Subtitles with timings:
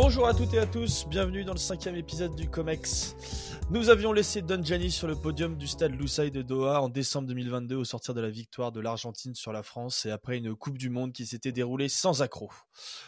[0.00, 3.16] Bonjour à toutes et à tous, bienvenue dans le cinquième épisode du COMEX.
[3.70, 7.28] Nous avions laissé Don Gianni sur le podium du stade Loussaï de Doha en décembre
[7.28, 10.78] 2022 au sortir de la victoire de l'Argentine sur la France et après une Coupe
[10.78, 12.48] du Monde qui s'était déroulée sans accroc.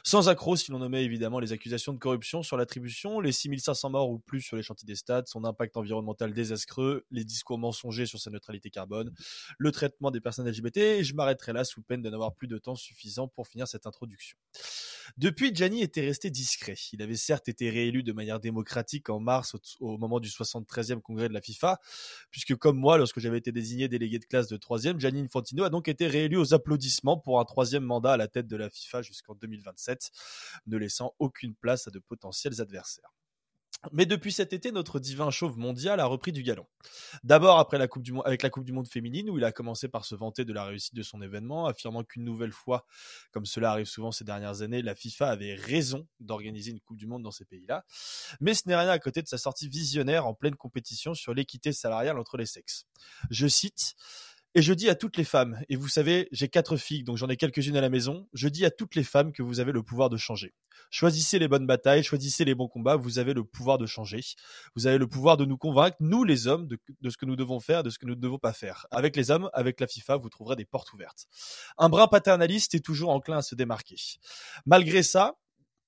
[0.05, 4.11] Sans accroc si l'on nommait évidemment les accusations de corruption sur l'attribution, les 6500 morts
[4.11, 8.21] ou plus sur les chantiers des stades, son impact environnemental désastreux, les discours mensongers sur
[8.21, 9.15] sa neutralité carbone,
[9.57, 12.59] le traitement des personnes LGBT et je m'arrêterai là sous peine de n'avoir plus de
[12.59, 14.37] temps suffisant pour finir cette introduction.
[15.17, 16.77] Depuis, Gianni était resté discret.
[16.93, 21.29] Il avait certes été réélu de manière démocratique en mars au, moment du 73e congrès
[21.29, 21.79] de la FIFA,
[22.31, 25.27] puisque comme moi, lorsque j'avais été désigné délégué de classe de 3e, Gianni
[25.63, 28.71] a donc été réélu aux applaudissements pour un troisième mandat à la tête de la
[28.71, 30.11] FIFA jusqu'en 2027,
[30.67, 33.13] ne laissant aucune place à de potentiels adversaires.
[33.93, 36.67] Mais depuis cet été, notre divin chauve mondial a repris du galon.
[37.25, 39.89] D'abord après la coupe du avec la Coupe du Monde féminine, où il a commencé
[39.89, 42.85] par se vanter de la réussite de son événement, affirmant qu'une nouvelle fois,
[43.33, 47.07] comme cela arrive souvent ces dernières années, la FIFA avait raison d'organiser une Coupe du
[47.07, 47.85] Monde dans ces pays-là.
[48.41, 51.73] Mais ce n'est rien à côté de sa sortie visionnaire en pleine compétition sur l'équité
[51.73, 52.85] salariale entre les sexes.
[53.31, 53.95] Je cite
[54.55, 57.29] et je dis à toutes les femmes, et vous savez, j'ai quatre filles, donc j'en
[57.29, 59.83] ai quelques-unes à la maison, je dis à toutes les femmes que vous avez le
[59.83, 60.55] pouvoir de changer.
[60.91, 64.21] Choisissez les bonnes batailles, choisissez les bons combats, vous avez le pouvoir de changer.
[64.75, 66.79] Vous avez le pouvoir de nous convaincre, nous les hommes, de,
[67.11, 68.87] ce que nous devons faire, de ce que nous ne devons pas faire.
[68.91, 71.27] Avec les hommes, avec la FIFA, vous trouverez des portes ouvertes.
[71.79, 73.97] Un brin paternaliste est toujours enclin à se démarquer.
[74.67, 75.37] Malgré ça,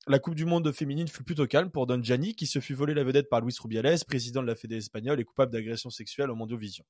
[0.09, 2.93] la Coupe du Monde féminine fut plutôt calme pour Don Gianni, qui se fut volé
[2.93, 6.35] la vedette par Luis Rubiales, président de la Fédération espagnole et coupable d'agression sexuelle au
[6.35, 6.85] Mondiovision.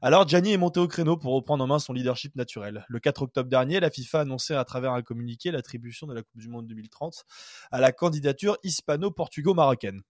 [0.00, 2.84] Alors Gianni est monté au créneau pour reprendre en main son leadership naturel.
[2.88, 6.40] Le 4 octobre dernier, la FIFA annonçait à travers un communiqué l'attribution de la Coupe
[6.40, 7.24] du Monde 2030
[7.72, 10.02] à la candidature hispano-portugo-marocaine.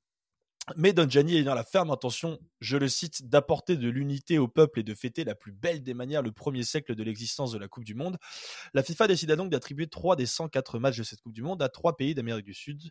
[0.75, 4.81] Mais Don Gianni ayant la ferme intention, je le cite, d'apporter de l'unité au peuple
[4.81, 7.69] et de fêter la plus belle des manières le premier siècle de l'existence de la
[7.69, 8.19] Coupe du Monde,
[8.75, 11.69] la FIFA décida donc d'attribuer trois des 104 matchs de cette Coupe du Monde à
[11.69, 12.83] trois pays d'Amérique du Sud,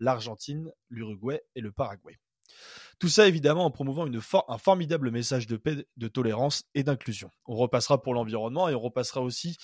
[0.00, 2.18] l'Argentine, l'Uruguay et le Paraguay.
[2.98, 4.06] Tout ça évidemment en promouvant
[4.48, 7.30] un formidable message de paix, de tolérance et d'inclusion.
[7.46, 9.56] On repassera pour l'environnement et on repassera aussi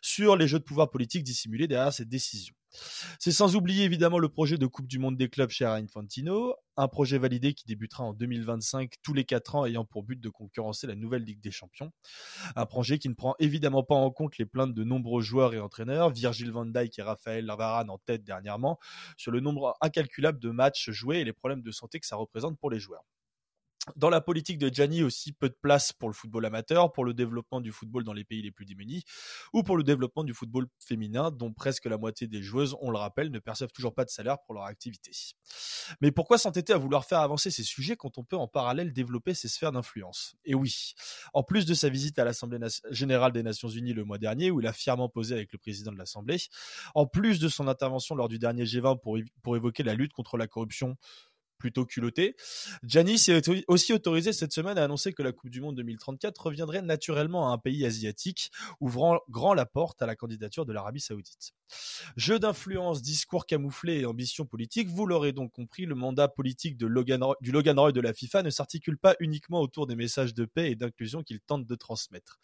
[0.00, 2.54] sur les jeux de pouvoir politique dissimulés derrière cette décision.
[3.18, 6.88] C'est sans oublier évidemment le projet de Coupe du Monde des clubs chez Infantino, un
[6.88, 10.86] projet validé qui débutera en 2025 tous les 4 ans ayant pour but de concurrencer
[10.86, 11.90] la nouvelle Ligue des Champions.
[12.56, 15.60] Un projet qui ne prend évidemment pas en compte les plaintes de nombreux joueurs et
[15.60, 18.78] entraîneurs, Virgil van Dijk et Raphaël Varane en tête dernièrement,
[19.16, 22.58] sur le nombre incalculable de matchs joués et les problèmes de santé que ça représente
[22.58, 23.04] pour les joueurs.
[23.96, 27.14] Dans la politique de Gianni aussi, peu de place pour le football amateur, pour le
[27.14, 29.04] développement du football dans les pays les plus démunis,
[29.52, 32.98] ou pour le développement du football féminin, dont presque la moitié des joueuses, on le
[32.98, 35.10] rappelle, ne perçoivent toujours pas de salaire pour leur activité.
[36.00, 39.34] Mais pourquoi s'entêter à vouloir faire avancer ces sujets quand on peut en parallèle développer
[39.34, 40.36] ces sphères d'influence?
[40.44, 40.92] Et oui,
[41.32, 42.58] en plus de sa visite à l'Assemblée
[42.90, 45.92] générale des Nations Unies le mois dernier, où il a fièrement posé avec le président
[45.92, 46.38] de l'Assemblée,
[46.94, 50.36] en plus de son intervention lors du dernier G20 pour, pour évoquer la lutte contre
[50.36, 50.96] la corruption,
[51.58, 52.36] plutôt culotté.
[52.82, 56.82] Gianni s'est aussi autorisé cette semaine à annoncer que la Coupe du Monde 2034 reviendrait
[56.82, 61.52] naturellement à un pays asiatique, ouvrant grand la porte à la candidature de l'Arabie saoudite.
[62.16, 66.88] Jeu d'influence, discours camouflé et ambition politique, vous l'aurez donc compris, le mandat politique du
[66.88, 67.22] Logan
[67.78, 71.22] Roy de la FIFA ne s'articule pas uniquement autour des messages de paix et d'inclusion
[71.22, 72.38] qu'il tente de transmettre.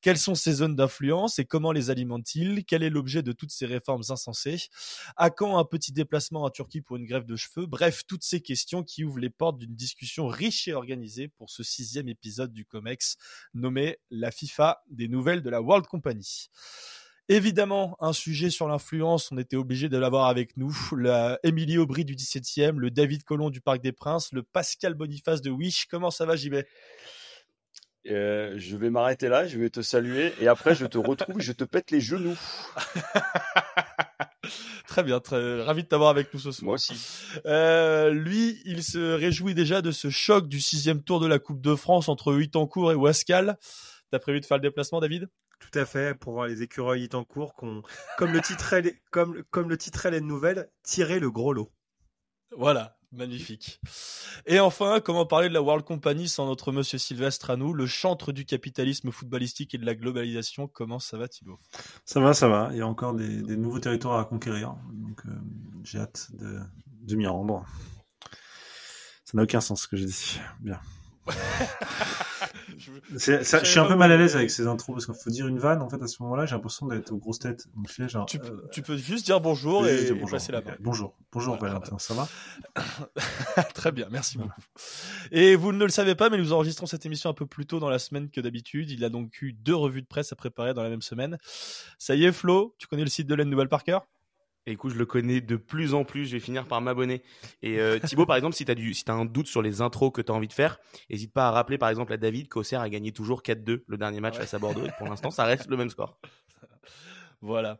[0.00, 3.66] Quelles sont ces zones d'influence et comment les alimente-t-il Quel est l'objet de toutes ces
[3.66, 4.68] réformes insensées?
[5.16, 7.66] À quand un petit déplacement en Turquie pour une grève de cheveux?
[7.66, 11.62] Bref, toutes ces questions qui ouvre les portes d'une discussion riche et organisée pour ce
[11.62, 13.16] sixième épisode du COMEX
[13.54, 16.48] nommé La FIFA des nouvelles de la World Company.
[17.28, 20.76] Évidemment, un sujet sur l'influence, on était obligé de l'avoir avec nous.
[20.96, 25.42] La Émilie Aubry du 17e, le David Colomb du Parc des Princes, le Pascal Boniface
[25.42, 25.86] de Wish.
[25.86, 26.56] Comment ça va, JB
[28.08, 31.50] euh, je vais m'arrêter là, je vais te saluer et après je te retrouve, je
[31.50, 32.38] te pète les genoux.
[34.86, 36.66] très bien, très ravi de t'avoir avec nous ce soir.
[36.66, 36.94] Moi aussi.
[37.46, 41.60] Euh, lui, il se réjouit déjà de ce choc du sixième tour de la Coupe
[41.60, 43.58] de France entre Huitancourt et Wascal.
[44.10, 45.28] T'as prévu de faire le déplacement, David?
[45.58, 47.82] Tout à fait, pour voir les écureuils Huitancourt, qu'on,
[48.18, 51.72] comme le titrait, comme, comme le titrait les nouvelles, tirer le gros lot.
[52.56, 53.80] Voilà, magnifique.
[54.46, 57.86] Et enfin, comment parler de la World Company sans notre monsieur Sylvestre à nous, le
[57.86, 61.58] chantre du capitalisme footballistique et de la globalisation Comment ça va, Thibaut?
[62.04, 62.68] Ça va, ça va.
[62.72, 64.74] Il y a encore des, nouveaux territoires à conquérir.
[64.92, 65.30] Donc, euh,
[65.84, 66.60] j'ai hâte de,
[67.02, 67.64] de m'y rendre.
[69.24, 70.40] Ça n'a aucun sens ce que j'ai dit.
[70.60, 70.80] Bien.
[72.86, 75.30] je, ça, je suis un peu mal à l'aise avec ces intros parce qu'il faut
[75.30, 77.66] dire une vanne en fait à ce moment-là j'ai l'impression d'être aux grosses têtes.
[77.74, 81.16] Donc genre, tu, euh, tu, peux juste dire bonjour et, bonjour, passer la main bonjour.
[81.32, 82.28] Bonjour Valentin ça va
[83.74, 84.60] très bien merci beaucoup.
[85.32, 87.80] Et vous ne le savez pas mais nous enregistrons cette émission un peu plus tôt
[87.80, 88.90] dans la semaine que d'habitude.
[88.90, 91.38] Il a donc eu deux revues de presse à préparer dans la même semaine.
[91.98, 94.06] Ça y est Flo tu connais le site de Laine Nouvelle par cœur?
[94.66, 96.26] Et écoute, je le connais de plus en plus.
[96.26, 97.22] Je vais finir par m'abonner.
[97.62, 100.32] Et euh, Thibaut, par exemple, si tu as, un doute sur les intros que tu
[100.32, 100.78] as envie de faire,
[101.08, 104.20] n'hésite pas à rappeler par exemple à David qu'Auxerre a gagné toujours 4-2 le dernier
[104.20, 104.84] match face à Bordeaux.
[104.84, 106.18] Et pour l'instant, ça reste le même score.
[107.40, 107.78] Voilà.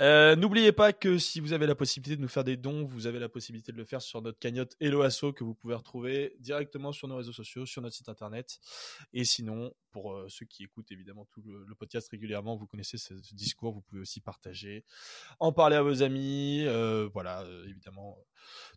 [0.00, 3.06] Euh, N'oubliez pas que si vous avez la possibilité de nous faire des dons, vous
[3.06, 6.34] avez la possibilité de le faire sur notre cagnotte Hello Asso que vous pouvez retrouver
[6.40, 8.58] directement sur nos réseaux sociaux, sur notre site internet.
[9.12, 13.14] Et sinon, pour euh, ceux qui écoutent évidemment tout le, podcast régulièrement, vous connaissez ce,
[13.32, 14.84] discours, vous pouvez aussi partager,
[15.38, 18.18] en parler à vos amis, euh, voilà, euh, évidemment,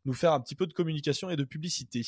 [0.05, 2.01] nous faire un petit peu de communication et de publicité.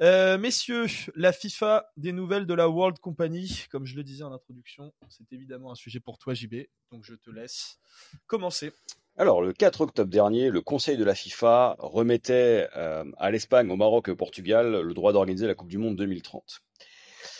[0.00, 4.92] Messieurs, la FIFA, des nouvelles de la World Company, comme je le disais en introduction,
[5.08, 7.78] c'est évidemment un sujet pour toi, JB, donc je te laisse
[8.26, 8.72] commencer.
[9.16, 14.08] Alors, le 4 octobre dernier, le Conseil de la FIFA remettait à l'Espagne, au Maroc
[14.08, 16.62] et au Portugal le droit d'organiser la Coupe du Monde 2030.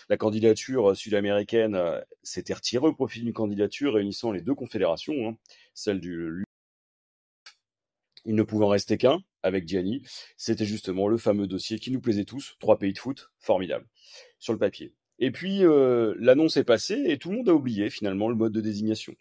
[0.08, 5.37] La candidature sud-américaine euh, s'était retirée au profit d'une candidature réunissant les deux confédérations, hein,
[5.75, 6.44] celle du
[8.25, 10.02] il ne pouvait en rester qu'un avec Gianni.
[10.37, 12.56] C'était justement le fameux dossier qui nous plaisait tous.
[12.60, 13.87] Trois pays de foot, formidable,
[14.38, 14.93] sur le papier.
[15.19, 18.52] Et puis, euh, l'annonce est passée et tout le monde a oublié finalement le mode
[18.52, 19.14] de désignation.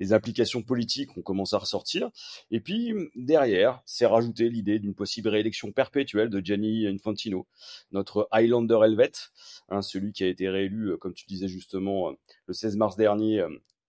[0.00, 2.10] Les implications politiques ont commencé à ressortir.
[2.50, 7.46] Et puis, derrière, s'est rajouté l'idée d'une possible réélection perpétuelle de Gianni Infantino,
[7.92, 9.30] notre Highlander helvète,
[9.68, 12.12] hein, celui qui a été réélu, euh, comme tu disais justement, euh,
[12.46, 13.44] le 16 mars dernier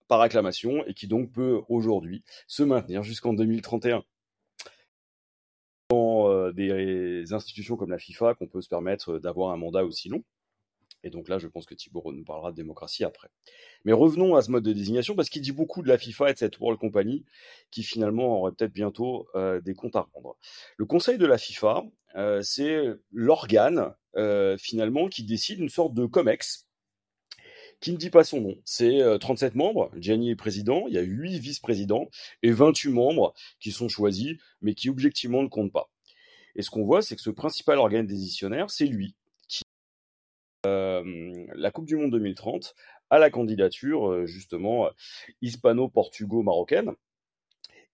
[0.08, 4.02] par acclamation et qui donc peut aujourd'hui se maintenir jusqu'en 2031
[5.90, 10.22] dans des institutions comme la FIFA qu'on peut se permettre d'avoir un mandat aussi long.
[11.04, 13.28] Et donc là, je pense que Thibaut nous parlera de démocratie après.
[13.84, 16.32] Mais revenons à ce mode de désignation, parce qu'il dit beaucoup de la FIFA et
[16.34, 17.24] de cette World Company,
[17.70, 20.36] qui finalement aurait peut-être bientôt euh, des comptes à rendre.
[20.76, 21.84] Le Conseil de la FIFA,
[22.16, 26.66] euh, c'est l'organe, euh, finalement, qui décide une sorte de COMEX,
[27.80, 28.56] qui ne dit pas son nom.
[28.64, 32.10] C'est 37 membres, Gianni est président, il y a 8 vice-présidents
[32.42, 35.88] et 28 membres qui sont choisis, mais qui objectivement ne comptent pas.
[36.56, 39.14] Et ce qu'on voit, c'est que ce principal organe décisionnaire, c'est lui,
[41.54, 42.74] la Coupe du Monde 2030
[43.10, 44.90] à la candidature justement
[45.42, 46.92] hispano-portugo-marocaine,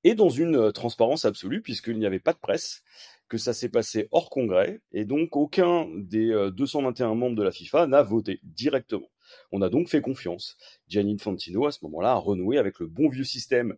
[0.03, 2.83] et dans une transparence absolue, puisqu'il n'y avait pas de presse,
[3.29, 7.87] que ça s'est passé hors congrès, et donc aucun des 221 membres de la FIFA
[7.87, 9.09] n'a voté directement.
[9.51, 10.59] On a donc fait confiance.
[10.89, 13.77] Gianni Infantino, à ce moment-là, a renoué avec le bon vieux système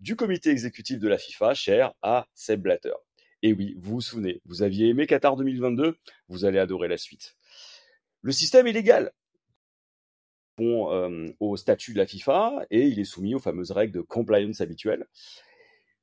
[0.00, 2.94] du comité exécutif de la FIFA, cher à Seb Blatter.
[3.42, 5.96] Et oui, vous vous souvenez, vous aviez aimé Qatar 2022,
[6.28, 7.36] vous allez adorer la suite.
[8.22, 9.12] Le système est légal.
[10.56, 14.00] Bon, euh, au statut de la FIFA et il est soumis aux fameuses règles de
[14.00, 15.06] compliance habituelles.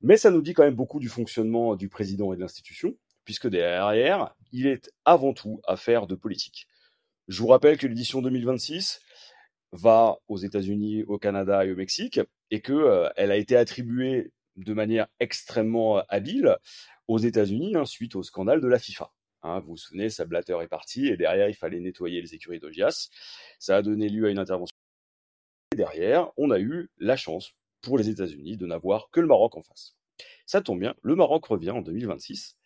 [0.00, 3.48] Mais ça nous dit quand même beaucoup du fonctionnement du président et de l'institution, puisque
[3.48, 6.66] derrière, il est avant tout affaire de politique.
[7.28, 9.00] Je vous rappelle que l'édition 2026
[9.72, 12.20] va aux États-Unis, au Canada et au Mexique,
[12.50, 16.56] et que euh, elle a été attribuée de manière extrêmement habile
[17.08, 19.12] aux États-Unis hein, suite au scandale de la FIFA.
[19.46, 22.58] Hein, vous vous souvenez, sa Blatter est parti et derrière il fallait nettoyer les écuries
[22.58, 23.08] d'Ogias.
[23.58, 24.74] Ça a donné lieu à une intervention.
[25.72, 29.56] Et derrière, on a eu la chance pour les États-Unis de n'avoir que le Maroc
[29.56, 29.96] en face.
[30.46, 32.56] Ça tombe bien, le Maroc revient en 2026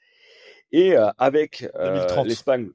[0.72, 2.70] et euh, avec euh, l'Espagne.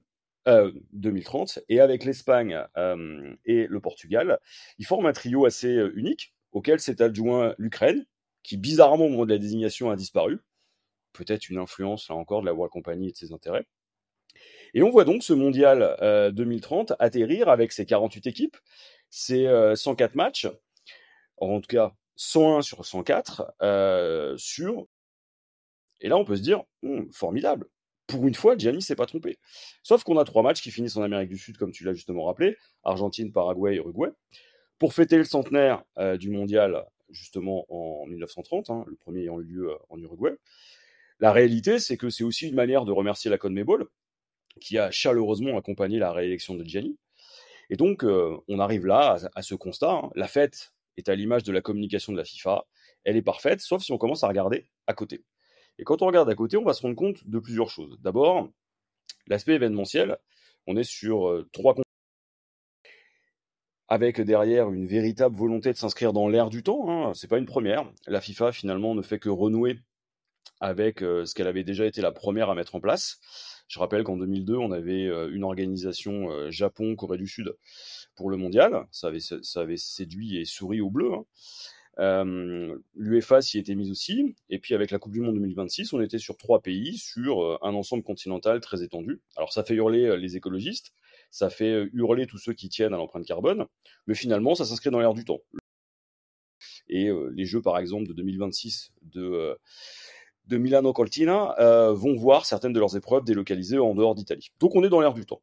[0.48, 4.40] Euh, 2030 et avec l'Espagne euh, et le Portugal,
[4.78, 8.06] ils forment un trio assez unique auquel s'est adjoint l'Ukraine,
[8.44, 10.38] qui bizarrement au moment de la désignation a disparu.
[11.14, 13.66] Peut-être une influence là encore de la World Company et de ses intérêts.
[14.76, 18.58] Et on voit donc ce mondial euh, 2030 atterrir avec ses 48 équipes,
[19.10, 20.48] ses euh, 104 matchs,
[21.38, 24.86] en tout cas 101 sur 104, euh, sur.
[26.02, 27.68] Et là, on peut se dire, hm, formidable.
[28.08, 29.40] Pour une fois, Gianni s'est pas trompé.
[29.82, 32.26] Sauf qu'on a trois matchs qui finissent en Amérique du Sud, comme tu l'as justement
[32.26, 34.10] rappelé Argentine, Paraguay et Uruguay.
[34.78, 39.46] Pour fêter le centenaire euh, du mondial, justement en 1930, hein, le premier ayant eu
[39.46, 40.34] lieu euh, en Uruguay.
[41.20, 43.88] La réalité, c'est que c'est aussi une manière de remercier la CONMEBOL,
[44.62, 46.98] qui a chaleureusement accompagné la réélection de Gianni.
[47.70, 49.92] Et donc, euh, on arrive là à, ce constat.
[49.92, 50.10] Hein.
[50.16, 52.66] La fête est à l'image de la communication de la FIFA.
[53.04, 55.24] Elle est parfaite, sauf si on commence à regarder à côté.
[55.78, 57.98] Et quand on regarde à côté, on va se rendre compte de plusieurs choses.
[58.02, 58.50] D'abord,
[59.28, 60.18] l'aspect événementiel.
[60.68, 61.76] On est sur euh, trois
[63.88, 66.90] avec derrière une véritable volonté de s'inscrire dans l'air du temps.
[66.90, 67.14] Hein.
[67.14, 67.86] C'est pas une première.
[68.08, 69.80] La FIFA finalement ne fait que renouer
[70.60, 73.20] avec euh, ce qu'elle avait déjà été la première à mettre en place.
[73.68, 77.56] Je rappelle qu'en 2002, on avait euh, une organisation euh, Japon-Corée du Sud
[78.16, 78.86] pour le mondial.
[78.92, 81.14] Ça avait, séduit et souri au bleu.
[81.14, 81.26] Hein.
[81.98, 84.36] Euh, L'UEFA s'y était mise aussi.
[84.50, 87.74] Et puis avec la Coupe du Monde 2026, on était sur trois pays, sur un
[87.74, 89.22] ensemble continental très étendu.
[89.36, 90.94] Alors ça fait hurler les écologistes,
[91.32, 93.66] ça fait hurler tous ceux qui tiennent à l'empreinte carbone,
[94.08, 95.40] mais finalement ça s'inscrit dans l'air du temps.
[96.90, 99.58] Et les jeux, par exemple, de 2026 de
[100.48, 104.52] de Milano Cortina euh, vont voir certaines de leurs épreuves délocalisées en dehors d'Italie.
[104.60, 105.42] Donc on est dans l'air du temps.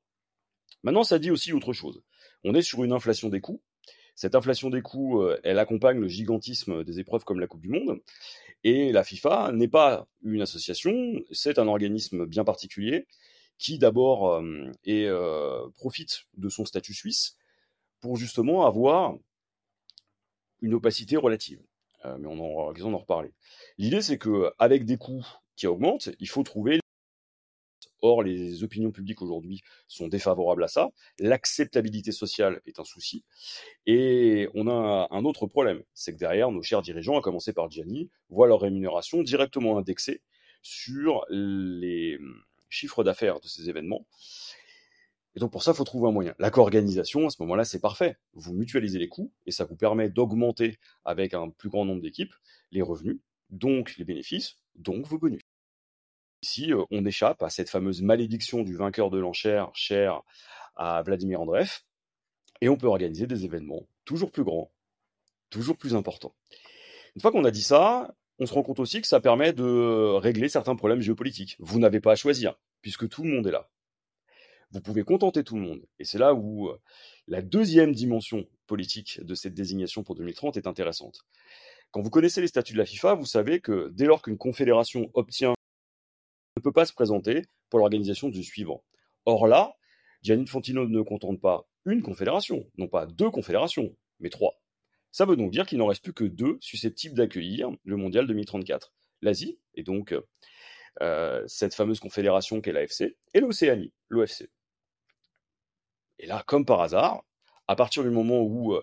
[0.82, 2.02] Maintenant, ça dit aussi autre chose.
[2.44, 3.60] On est sur une inflation des coûts.
[4.14, 7.68] Cette inflation des coûts, euh, elle accompagne le gigantisme des épreuves comme la Coupe du
[7.68, 8.00] Monde.
[8.64, 10.94] Et la FIFA n'est pas une association,
[11.32, 13.06] c'est un organisme bien particulier
[13.58, 14.40] qui d'abord
[14.86, 17.36] euh, profite de son statut suisse
[18.00, 19.16] pour justement avoir
[20.60, 21.60] une opacité relative.
[22.04, 23.32] Euh, mais on aura l'occasion d'en reparler.
[23.78, 26.80] L'idée, c'est qu'avec des coûts qui augmentent, il faut trouver.
[28.04, 30.88] Or, les opinions publiques aujourd'hui sont défavorables à ça.
[31.20, 33.24] L'acceptabilité sociale est un souci.
[33.86, 37.70] Et on a un autre problème, c'est que derrière, nos chers dirigeants, à commencer par
[37.70, 40.20] Gianni, voient leur rémunération directement indexée
[40.62, 42.18] sur les
[42.68, 44.04] chiffres d'affaires de ces événements.
[45.34, 46.34] Et donc pour ça, il faut trouver un moyen.
[46.38, 48.18] La co-organisation, à ce moment-là, c'est parfait.
[48.34, 52.34] Vous mutualisez les coûts et ça vous permet d'augmenter avec un plus grand nombre d'équipes
[52.70, 53.18] les revenus,
[53.50, 55.42] donc les bénéfices, donc vos bonus.
[56.42, 60.22] Ici, euh, on échappe à cette fameuse malédiction du vainqueur de l'enchère, cher
[60.74, 61.80] à Vladimir Andreev,
[62.60, 64.72] et on peut organiser des événements toujours plus grands,
[65.50, 66.34] toujours plus importants.
[67.14, 70.16] Une fois qu'on a dit ça, on se rend compte aussi que ça permet de
[70.16, 71.56] régler certains problèmes géopolitiques.
[71.60, 73.70] Vous n'avez pas à choisir, puisque tout le monde est là
[74.72, 75.86] vous pouvez contenter tout le monde.
[75.98, 76.80] Et c'est là où euh,
[77.28, 81.20] la deuxième dimension politique de cette désignation pour 2030 est intéressante.
[81.90, 85.10] Quand vous connaissez les statuts de la FIFA, vous savez que dès lors qu'une confédération
[85.12, 85.54] obtient,
[86.56, 88.82] ne peut pas se présenter pour l'organisation du suivant.
[89.26, 89.74] Or là,
[90.22, 94.54] Gianni Fontino ne contente pas une confédération, non pas deux confédérations, mais trois.
[95.10, 98.94] Ça veut donc dire qu'il n'en reste plus que deux susceptibles d'accueillir le mondial 2034.
[99.20, 100.14] L'Asie, et donc
[101.00, 104.48] euh, cette fameuse confédération qu'est l'AFC, et l'Océanie, l'OFC.
[106.22, 107.24] Et là, comme par hasard,
[107.66, 108.76] à partir du moment où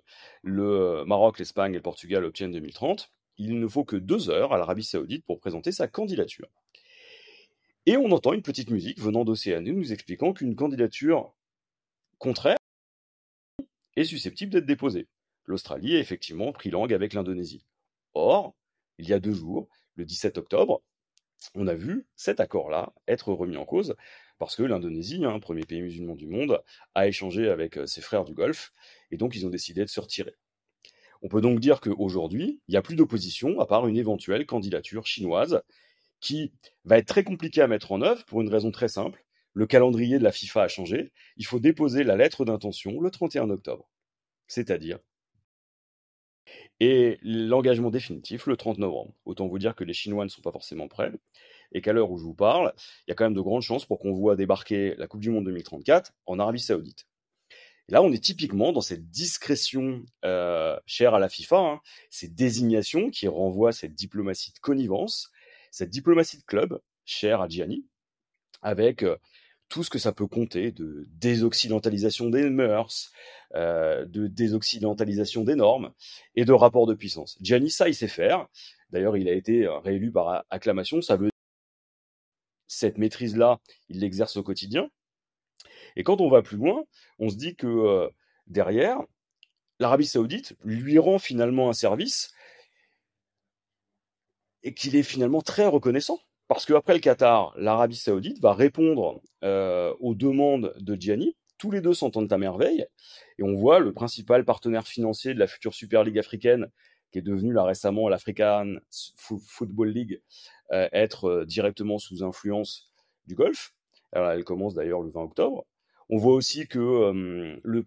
[0.44, 4.58] le Maroc, l'Espagne et le Portugal obtiennent 2030, il ne faut que deux heures à
[4.58, 6.50] l'Arabie Saoudite pour présenter sa candidature.
[7.86, 11.34] Et on entend une petite musique venant d'Océanie nous expliquant qu'une candidature
[12.18, 12.58] contraire
[13.96, 15.08] est susceptible d'être déposée.
[15.46, 17.66] L'Australie a effectivement pris langue avec l'Indonésie.
[18.14, 18.54] Or,
[18.98, 20.84] il y a deux jours, le 17 octobre,
[21.56, 23.96] on a vu cet accord-là être remis en cause
[24.40, 26.62] parce que l'Indonésie, hein, premier pays musulman du monde,
[26.96, 28.74] a échangé avec euh, ses frères du Golfe,
[29.12, 30.36] et donc ils ont décidé de se retirer.
[31.22, 35.06] On peut donc dire qu'aujourd'hui, il n'y a plus d'opposition à part une éventuelle candidature
[35.06, 35.62] chinoise
[36.22, 36.54] qui
[36.86, 39.26] va être très compliquée à mettre en œuvre pour une raison très simple.
[39.54, 41.12] Le calendrier de la FIFA a changé.
[41.36, 43.90] Il faut déposer la lettre d'intention le 31 octobre.
[44.48, 45.00] C'est-à-dire.
[46.80, 49.14] Et l'engagement définitif le 30 novembre.
[49.26, 51.12] Autant vous dire que les Chinois ne sont pas forcément prêts
[51.72, 52.74] et qu'à l'heure où je vous parle,
[53.08, 55.30] il y a quand même de grandes chances pour qu'on voit débarquer la Coupe du
[55.30, 57.06] Monde 2034 en Arabie Saoudite.
[57.90, 62.28] Et là, on est typiquement dans cette discrétion euh, chère à la FIFA, hein, ces
[62.28, 65.32] désignations qui renvoient cette diplomatie de connivence,
[65.72, 67.88] cette diplomatie de club chère à Gianni,
[68.62, 69.18] avec euh,
[69.70, 73.12] tout ce que ça peut compter de désoccidentalisation des mœurs,
[73.56, 75.92] euh, de désoccidentalisation des normes
[76.36, 77.40] et de rapports de puissance.
[77.42, 78.48] Gianni, ça, il sait faire.
[78.92, 81.02] D'ailleurs, il a été réélu par acclamation.
[81.02, 81.29] Ça veut
[82.70, 83.60] cette maîtrise-là,
[83.90, 84.90] il l'exerce au quotidien.
[85.98, 86.84] Et quand on va plus loin,
[87.18, 88.08] on se dit que euh,
[88.48, 89.00] derrière,
[89.80, 92.32] l'Arabie saoudite lui rend finalement un service
[94.64, 96.20] et qu'il est finalement très reconnaissant.
[96.48, 101.36] Parce qu'après le Qatar, l'Arabie saoudite va répondre euh, aux demandes de Gianni.
[101.58, 102.86] Tous les deux s'entendent à merveille.
[103.38, 106.68] Et on voit le principal partenaire financier de la future Super League africaine,
[107.12, 108.76] qui est devenue là récemment l'African
[109.18, 110.22] Football League,
[110.72, 112.92] être euh, directement sous influence
[113.26, 113.74] du golf.
[114.12, 115.66] Alors, elle commence d'ailleurs le 20 octobre.
[116.10, 117.86] On voit aussi que euh, le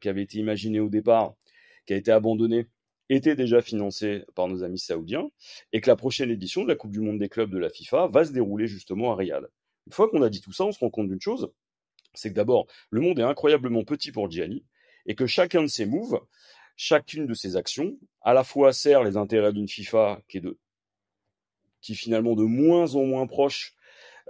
[0.00, 1.34] qui avait été imaginé au départ,
[1.86, 2.68] qui a été abandonné,
[3.08, 5.28] était déjà financé par nos amis saoudiens,
[5.72, 8.06] et que la prochaine édition de la Coupe du Monde des clubs de la FIFA
[8.08, 9.48] va se dérouler justement à Riyad.
[9.86, 11.50] Une fois qu'on a dit tout ça, on se rend compte d'une chose,
[12.14, 14.64] c'est que d'abord, le monde est incroyablement petit pour Gianni,
[15.06, 16.20] et que chacun de ses moves,
[16.76, 20.58] chacune de ses actions, à la fois sert les intérêts d'une FIFA qui est de
[21.86, 23.76] qui finalement de moins en moins proche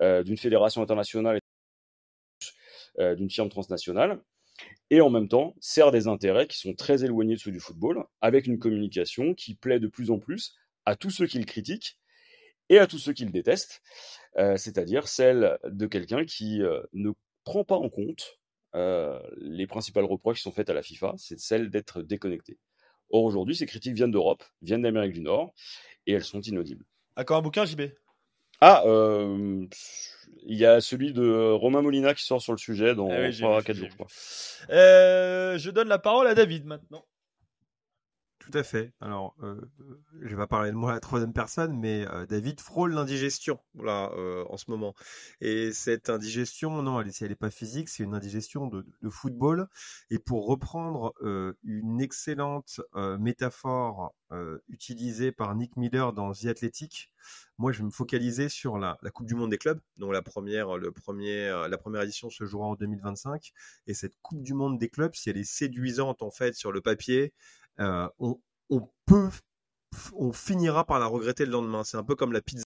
[0.02, 4.20] euh, d'une fédération internationale et euh, d'une firme transnationale,
[4.90, 8.04] et en même temps sert des intérêts qui sont très éloignés de ceux du football,
[8.20, 11.98] avec une communication qui plaît de plus en plus à tous ceux qui le critiquent
[12.68, 13.80] et à tous ceux qui le détestent,
[14.36, 16.60] euh, c'est-à-dire celle de quelqu'un qui
[16.92, 17.10] ne
[17.44, 18.38] prend pas en compte
[18.74, 22.58] les principales reproches qui sont faites à la FIFA, c'est celle d'être déconnecté.
[23.08, 25.54] Or aujourd'hui, ces critiques viennent d'Europe, viennent d'Amérique du Nord,
[26.06, 26.84] et elles sont inaudibles.
[27.16, 27.82] Encore un bouquin, JB
[28.60, 29.66] Ah, euh,
[30.44, 33.76] il y a celui de Romain Molina qui sort sur le sujet dans 3 4
[33.76, 37.04] jours, je euh, je donne la parole à David maintenant.
[38.46, 38.92] Tout à fait.
[39.00, 39.60] Alors, euh,
[40.22, 43.58] je vais pas parler de moi à la troisième personne, mais euh, David frôle l'indigestion
[43.74, 44.94] là euh, en ce moment.
[45.40, 49.66] Et cette indigestion, non, elle, elle n'est pas physique, c'est une indigestion de, football.
[50.10, 52.80] Et pour reprendre euh, une excellente
[53.18, 54.14] métaphore
[54.68, 57.12] utilisée par Nick Miller dans The Athletic,
[57.58, 60.76] moi je vais me focaliser sur la, Coupe du Monde des clubs, dont la première,
[60.76, 63.52] la première édition se jouera en 2025.
[63.86, 66.80] Et cette Coupe du Monde des clubs, si elle est séduisante en fait sur le
[66.80, 67.32] papier,
[67.80, 68.40] euh, on,
[68.70, 69.30] on, peut,
[70.14, 71.84] on finira par la regretter le lendemain.
[71.84, 72.64] C'est un peu comme la pizza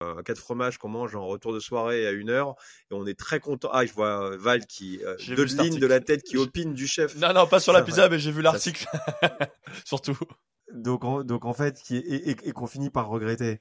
[0.00, 2.54] à euh, quatre fromages qu'on mange en retour de soirée à une heure
[2.90, 3.70] et on est très content.
[3.72, 7.16] Ah, je vois Val qui euh, de la tête qui opine du chef.
[7.16, 8.86] Non, non, pas sur la pizza, mais j'ai vu l'article.
[9.84, 10.18] Surtout.
[10.72, 13.60] Donc, en, donc en fait, qui et, et, et qu'on finit par regretter.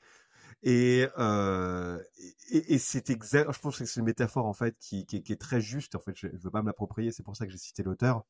[0.63, 1.99] Et, euh,
[2.51, 3.51] et, et c'est exact.
[3.51, 5.95] Je pense que c'est une métaphore en fait qui, qui, qui, est très juste.
[5.95, 7.11] En fait, je, je veux pas me l'approprier.
[7.11, 8.23] C'est pour ça que j'ai cité l'auteur.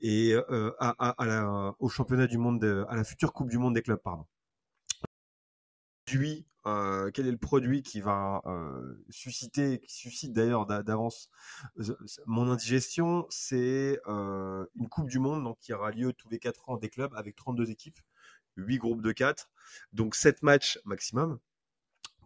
[0.00, 3.48] Et euh, à, à, à la, au championnat du monde, de, à la future Coupe
[3.48, 4.26] du Monde des clubs, pardon.
[6.04, 11.30] Produit, euh, quel est le produit qui va euh, susciter, qui suscite d'ailleurs d'avance
[11.78, 13.26] euh, mon indigestion?
[13.30, 16.88] C'est euh, une Coupe du Monde donc qui aura lieu tous les quatre ans des
[16.88, 17.98] clubs avec 32 équipes,
[18.56, 19.50] 8 groupes de 4,
[19.92, 21.38] donc 7 matchs maximum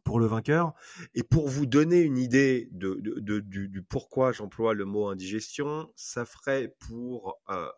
[0.06, 0.72] pour le vainqueur.
[1.14, 2.94] Et pour vous donner une idée de,
[3.40, 7.68] du, pourquoi j'emploie le mot indigestion, ça ferait pour, euh,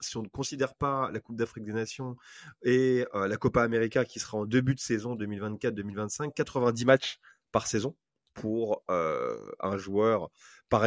[0.00, 2.16] si on ne considère pas la Coupe d'Afrique des Nations
[2.62, 7.18] et euh, la Copa América qui sera en début de saison 2024-2025, 90 matchs
[7.52, 7.96] par saison
[8.34, 10.30] pour euh, un joueur
[10.68, 10.86] par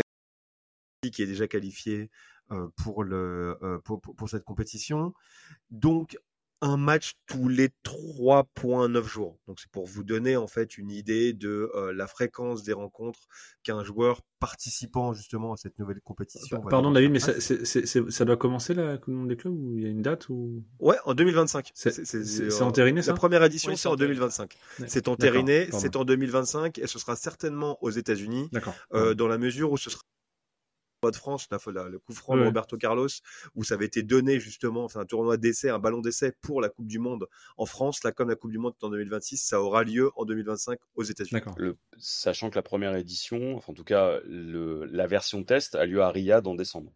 [1.12, 2.12] qui est déjà qualifié
[2.76, 5.14] pour, le, pour cette compétition.
[5.72, 6.18] Donc
[6.62, 9.40] un match tous les 3.9 jours.
[9.48, 13.22] Donc c'est pour vous donner en fait une idée de euh, la fréquence des rencontres
[13.64, 16.62] qu'un joueur participant justement à cette nouvelle compétition.
[16.62, 19.30] Pardon David, mais ça, c est, c est, ça, doit commencer la Coupe du Monde
[19.30, 20.64] des clubs ou il y a une date ou?
[20.80, 21.72] Ouais, en 2025.
[21.74, 23.12] C'est euh, entériné ça?
[23.12, 24.56] La première édition oui, c'est en 2025.
[24.88, 28.50] C'est entériné, c'est en 2025 et ce sera certainement aux États-Unis
[28.94, 30.04] euh, dans la mesure où ce sera
[31.10, 33.08] de France, la, le coup franc de Roberto Carlos,
[33.56, 36.70] où ça avait été donné justement, enfin un tournoi d'essai, un ballon d'essai pour la
[36.70, 38.04] Coupe du Monde en France.
[38.04, 41.04] Là, comme la Coupe du Monde est en 2026, ça aura lieu en 2025 aux
[41.04, 41.42] États-Unis.
[41.98, 46.02] Sachant que la première édition, enfin en tout cas le, la version test, a lieu
[46.02, 46.92] à Riyad en décembre.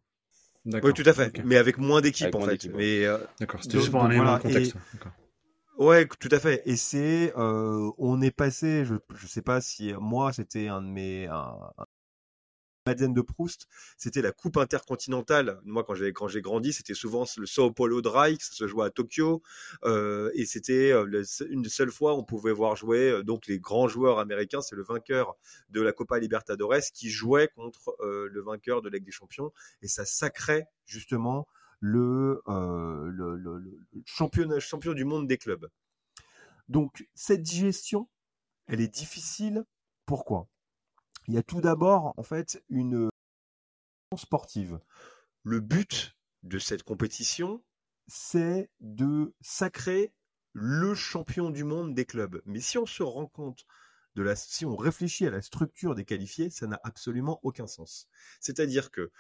[0.66, 1.44] Oui, tout à fait, okay.
[1.46, 2.66] mais avec moins d'équipes en fait.
[2.66, 4.76] Euh, d'accord, c'était juste pour un élément de contexte.
[5.78, 6.62] Ouais, tout à fait.
[6.66, 10.88] Et c'est, euh, on est passé, je, je sais pas si moi c'était un de
[10.88, 11.58] mes, un,
[12.86, 13.68] Madeleine de Proust,
[13.98, 15.60] c'était la Coupe intercontinentale.
[15.64, 19.42] Moi, quand j'ai grandi, c'était souvent le Sao Paulo Dry, ça se jouait à Tokyo,
[19.84, 23.48] euh, et c'était euh, une des seules fois où on pouvait voir jouer euh, donc
[23.48, 24.62] les grands joueurs américains.
[24.62, 25.36] C'est le vainqueur
[25.70, 30.06] de la Copa Libertadores qui jouait contre le vainqueur de la des Champions, et ça
[30.06, 31.48] sacrait justement
[31.80, 33.62] le, le
[34.06, 35.68] championnat champion du monde des clubs.
[36.70, 38.08] Donc cette digestion,
[38.68, 39.66] elle est difficile.
[40.06, 40.48] Pourquoi?
[41.28, 43.10] Il y a tout d'abord, en fait, une
[44.16, 44.80] sportive.
[45.44, 47.64] Le but de cette compétition,
[48.08, 50.14] c'est de sacrer
[50.54, 52.42] le champion du monde des clubs.
[52.46, 53.66] Mais si on se rend compte
[54.16, 58.08] de la, si on réfléchit à la structure des qualifiés, ça n'a absolument aucun sens.
[58.40, 59.12] C'est-à-dire que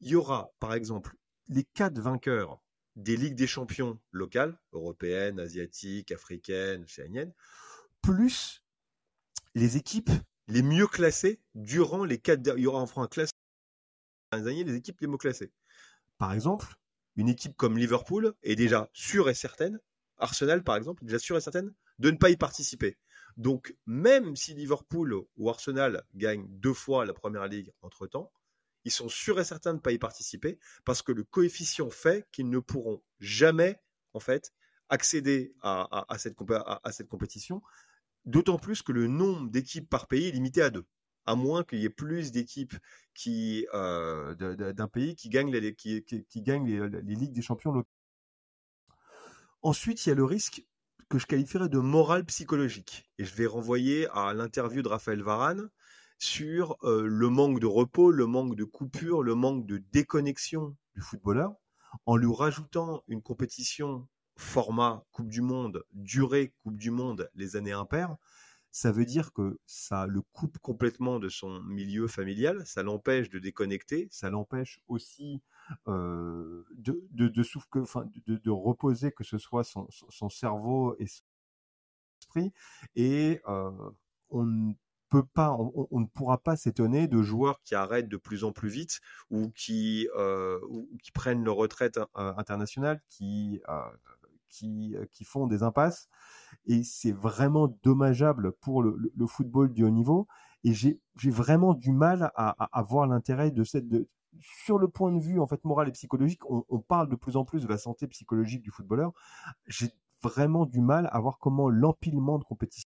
[0.00, 1.16] il y aura, par exemple,
[1.48, 2.60] les quatre vainqueurs
[2.96, 7.32] des ligues des champions locales, européennes, asiatiques, africaines, océaniennes,
[8.02, 8.62] plus
[9.54, 10.10] les équipes
[10.48, 13.38] les mieux classés durant les quatre il y aura enfin un classement
[14.32, 15.52] années les équipes les mieux classées.
[16.18, 16.76] Par exemple,
[17.16, 19.80] une équipe comme Liverpool est déjà sûre et certaine,
[20.18, 22.98] Arsenal par exemple, est déjà sûre et certaine de ne pas y participer.
[23.36, 28.32] Donc même si Liverpool ou Arsenal gagnent deux fois la première ligue entre-temps,
[28.84, 32.26] ils sont sûrs et certains de ne pas y participer parce que le coefficient fait
[32.32, 33.80] qu'ils ne pourront jamais
[34.12, 34.52] en fait
[34.88, 36.36] accéder à cette
[37.08, 37.62] compétition
[38.26, 40.86] D'autant plus que le nombre d'équipes par pays est limité à deux,
[41.26, 42.74] à moins qu'il y ait plus d'équipes
[43.14, 47.88] qui euh, d'un pays qui gagnent les ligues des champions locaux.
[49.62, 50.64] Ensuite, il y a le risque
[51.08, 55.70] que je qualifierais de morale psychologique, et je vais renvoyer à l'interview de Raphaël Varane
[56.18, 61.00] sur euh, le manque de repos, le manque de coupure, le manque de déconnexion du
[61.00, 61.54] footballeur,
[62.06, 67.72] en lui rajoutant une compétition format Coupe du Monde, durée Coupe du Monde, les années
[67.72, 68.16] impaires,
[68.74, 73.38] ça veut dire que ça le coupe complètement de son milieu familial, ça l'empêche de
[73.38, 75.40] déconnecter, ça l'empêche aussi
[75.86, 79.86] euh, de, de, reposer, que ce soit son,
[80.28, 81.22] cerveau et son
[82.20, 82.52] esprit.
[82.96, 83.70] Et euh,
[84.30, 84.72] on ne
[85.08, 88.70] peut pas, on, ne pourra pas s'étonner de joueurs qui arrêtent de plus en plus
[88.70, 88.98] vite
[89.30, 93.62] ou qui, euh, ou qui prennent leur retraite internationale, qui
[94.54, 96.08] qui, qui font des impasses
[96.66, 100.26] et c'est vraiment dommageable pour le, football du haut niveau.
[100.62, 103.88] Et j'ai vraiment du mal à, à, voir l'intérêt de cette.
[103.88, 104.08] De,
[104.40, 107.44] sur le point de vue en fait moral et psychologique, on, parle de plus en
[107.44, 109.12] plus de la santé psychologique du footballeur.
[109.66, 109.90] J'ai
[110.22, 112.90] vraiment du mal à voir comment l'empilement de compétitions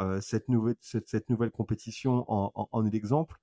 [0.00, 3.36] euh, cette, nouvelle, cette, nouvelle compétition en, est l'exemple.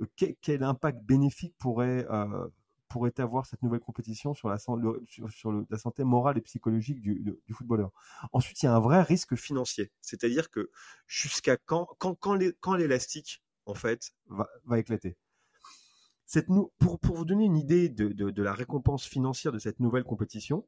[0.00, 0.06] Euh,
[0.40, 2.48] quel, impact bénéfique pourrait, euh,
[2.92, 7.90] pourrait avoir cette nouvelle compétition sur la, santé morale et psychologique du, footballeur
[8.32, 9.90] Ensuite, il y a un vrai risque financier.
[10.02, 10.70] C'est-à-dire que
[11.06, 15.16] jusqu'à quand, quand, l'élastique, en fait, va, éclater
[16.78, 20.66] pour, vous donner une idée de, la récompense financière de cette nouvelle compétition,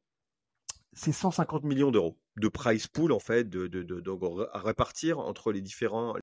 [0.93, 3.49] c'est 150 millions d'euros de price pool en fait,
[4.53, 6.15] à répartir entre les différents.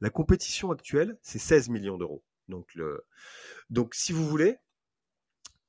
[0.00, 2.24] La compétition actuelle, c'est 16 millions d'euros.
[2.52, 2.78] Donc.
[3.70, 4.58] Donc, si vous voulez,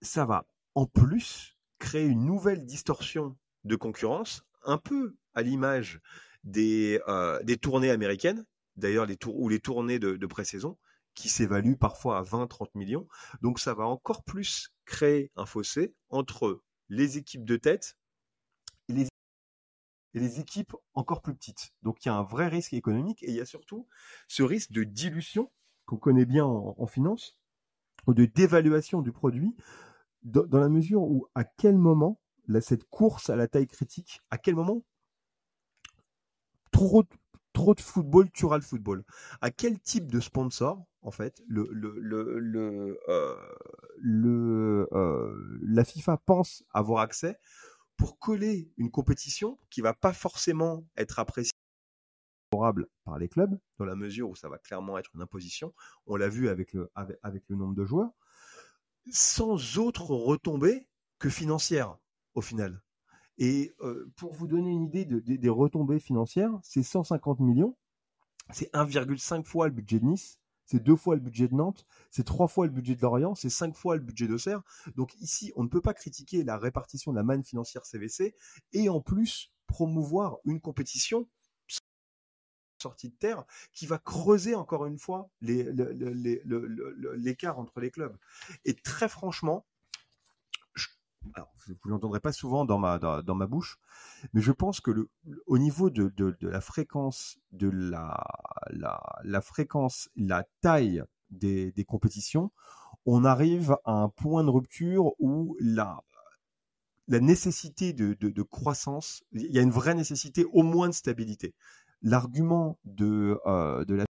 [0.02, 6.02] ça va en plus créer une nouvelle distorsion de concurrence, un peu à l'image
[6.44, 10.78] des, euh, des tournées américaines, d'ailleurs les ou les tournées de, de pré-saison,
[11.16, 13.08] qui s'évaluent parfois à 20-30 millions.
[13.42, 17.98] Donc ça va encore plus créer un fossé entre les équipes de tête
[18.90, 19.08] et les,
[20.14, 21.74] les équipes encore plus petites.
[21.82, 23.88] Donc il y a un vrai risque économique et il y a surtout
[24.28, 25.52] ce risque de dilution
[25.86, 27.38] qu'on connaît bien en, finance
[28.08, 29.56] ou de dévaluation du produit
[30.24, 32.20] dans, la mesure où à quel moment
[32.62, 34.84] cette course à la taille critique, à quel moment
[36.72, 37.04] trop
[37.54, 39.04] trop de football tuera le football?
[39.42, 41.70] À quel type de sponsor, en fait, le,
[43.08, 43.38] euh,
[44.92, 47.38] euh, la FIFA pense avoir accès
[47.96, 51.54] pour coller une compétition qui va pas forcément être appréciée
[53.06, 55.74] par les clubs, dans la mesure où ça va clairement être une imposition.
[56.06, 58.12] On l'a vu avec le, avec, le nombre de joueurs,
[59.12, 60.88] sans autre retombée
[61.20, 61.98] que financière,
[62.36, 62.82] au final.
[63.38, 67.76] Et euh, pour vous donner une idée de, de, des retombées financières, c'est 150 millions,
[68.52, 72.26] c'est 1,5 fois le budget de Nice, c'est deux fois le budget de Nantes, c'est
[72.26, 74.62] trois fois le budget de Lorient, c'est cinq fois le budget d'Auxerre.
[74.96, 78.36] Donc ici, on ne peut pas critiquer la répartition de la manne financière CVC
[78.72, 81.28] et en plus promouvoir une compétition
[82.84, 83.44] sortie de terre
[83.74, 88.16] qui va creuser encore une fois l'écart entre les clubs.
[88.66, 89.66] Et très franchement,
[91.36, 93.80] alors, vous l'entendrez pas souvent dans ma, dans, ma bouche,
[94.34, 95.10] mais je pense que
[95.46, 98.24] au niveau de, la fréquence, de la,
[98.70, 102.52] la, fréquence, la taille des, compétitions,
[103.06, 106.04] on arrive à un point de rupture où la,
[107.08, 111.54] la nécessité de croissance, il y a une vraie nécessité au moins de stabilité.
[112.04, 114.06] L'argument de, euh, de la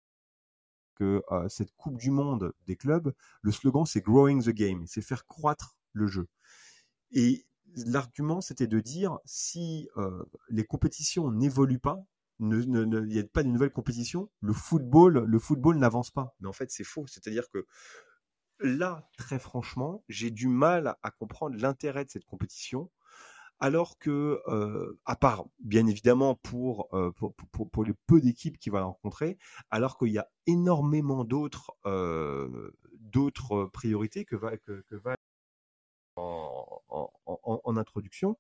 [0.97, 5.03] que euh, cette Coupe du Monde des clubs, le slogan c'est Growing the Game, c'est
[5.03, 6.29] faire croître le jeu.
[7.13, 7.47] Et
[7.87, 12.05] l'argument, c'était de dire si euh, les compétitions n'évoluent pas,
[12.41, 16.35] il n'y a pas de nouvelles compétitions, le football, le football n'avance pas.
[16.41, 17.07] Mais en fait, c'est faux.
[17.07, 17.67] C'est-à-dire que
[18.59, 22.91] là, très franchement, j'ai du mal à comprendre l'intérêt de cette compétition,
[23.63, 28.79] alors que, euh, à part bien évidemment pour, euh, pour, les peu d'équipes qui vont
[28.79, 29.39] la rencontrer,
[29.71, 35.15] alors qu'il y a énormément d'autres euh, d'autres priorités que va que, va
[36.17, 38.37] en, introduction.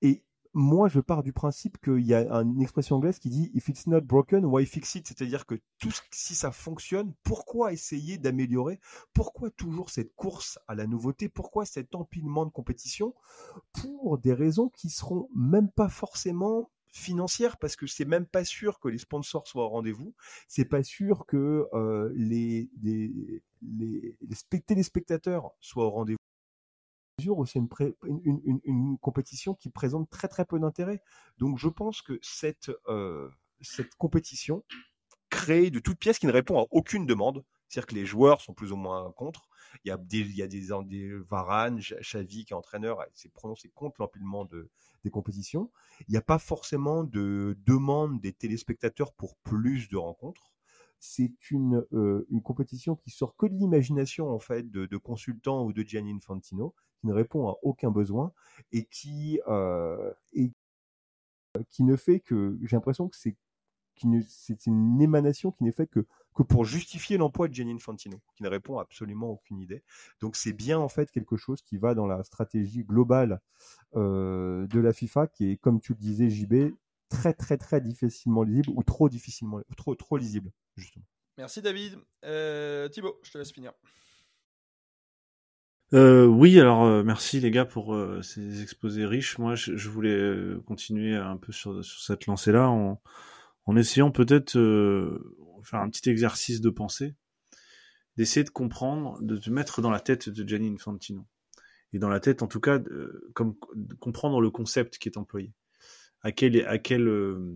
[0.00, 0.24] Et
[0.58, 3.86] moi, je pars du principe qu'il y a une expression anglaise qui dit If it's
[3.86, 5.06] not broken, why fix it?
[5.06, 8.80] C'est-à-dire que tout, si ça fonctionne, pourquoi essayer d'améliorer?
[9.12, 11.28] Pourquoi toujours cette course à la nouveauté?
[11.28, 13.14] Pourquoi cet empilement de compétition
[13.74, 18.80] Pour des raisons qui seront même pas forcément financières parce que c'est même pas sûr
[18.80, 20.14] que les sponsors soient au rendez-vous,
[20.48, 26.25] c'est pas sûr que euh, les, les, les, les téléspectateurs soient au rendez-vous
[27.18, 31.02] c'est une, compétition qui présente très très peu d'intérêt.
[31.38, 33.30] Donc je pense que cette, euh,
[33.62, 34.64] cette compétition
[35.30, 37.42] crée de toutes pièces qui ne répond à aucune demande.
[37.68, 39.48] C'est-à-dire que les joueurs sont plus ou moins contre.
[39.84, 40.68] Il y a des, il y a des
[41.28, 44.70] Varane, Xavi qui est entraîneur, s'est prononcé contre l'empilement de,
[45.02, 45.70] des compétitions.
[46.08, 50.55] Il n'y a pas forcément de demande des téléspectateurs pour plus de rencontres
[50.98, 55.72] c'est une, euh, une compétition qui sort que de l'imagination en fait de, consultants ou
[55.72, 58.32] de Gianni Infantino qui ne répond à aucun besoin
[58.72, 60.12] et qui, euh,
[61.68, 63.36] qui ne fait que, j'ai l'impression que c'est
[64.28, 68.42] c'est une émanation qui n'est faite que, que pour justifier l'emploi de Gianni Infantino, qui
[68.42, 69.82] ne répond absolument à aucune idée.
[70.20, 73.40] Donc c'est bien en fait quelque chose qui va dans la stratégie globale
[73.94, 76.74] euh, de la FIFA, qui est, comme tu le disais, JB,
[77.08, 81.04] très très très difficilement lisible ou trop difficilement, trop trop lisible justement.
[81.38, 81.98] Merci David.
[82.24, 83.72] Euh, Thibaut, je te laisse finir.
[85.94, 89.38] Euh, oui, alors euh, merci les gars pour euh, ces exposés riches.
[89.38, 93.00] Moi, je, je voulais euh, continuer un peu sur, sur cette lancée-là en,
[93.66, 97.14] en essayant peut-être euh, faire un petit exercice de pensée,
[98.16, 101.26] d'essayer de comprendre, de te mettre dans la tête de Gianni Infantino
[101.92, 105.18] et dans la tête, en tout cas, de, comme de comprendre le concept qui est
[105.18, 105.52] employé.
[106.24, 107.48] Euh,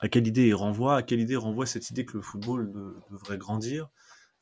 [0.00, 2.96] à quelle idée il renvoie À quelle idée renvoie cette idée que le football de-
[3.10, 3.88] devrait grandir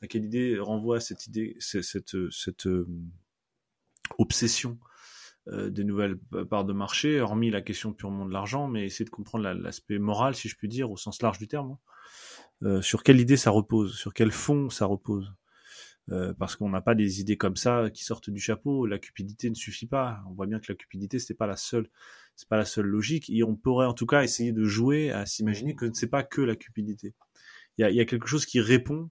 [0.01, 2.87] À quelle idée renvoie cette idée cette euh,
[4.17, 4.79] obsession
[5.47, 6.17] euh, des nouvelles
[6.49, 9.97] parts de marché, hormis la question purement de l'argent, mais essayer de comprendre la- l'aspect
[9.97, 11.77] moral, si je puis dire, au sens large du terme.
[12.63, 12.81] hein.
[12.81, 15.33] Sur quelle idée ça repose, sur quel fond ça repose?
[16.09, 18.85] Euh, parce qu'on n'a pas des idées comme ça qui sortent du chapeau.
[18.85, 20.21] La cupidité ne suffit pas.
[20.27, 21.87] On voit bien que la cupidité c'est pas la seule,
[22.35, 23.29] c'est pas la seule logique.
[23.29, 26.41] Et on pourrait en tout cas essayer de jouer à s'imaginer que c'est pas que
[26.41, 27.13] la cupidité.
[27.77, 29.09] Il y a, quelque chose qui répond.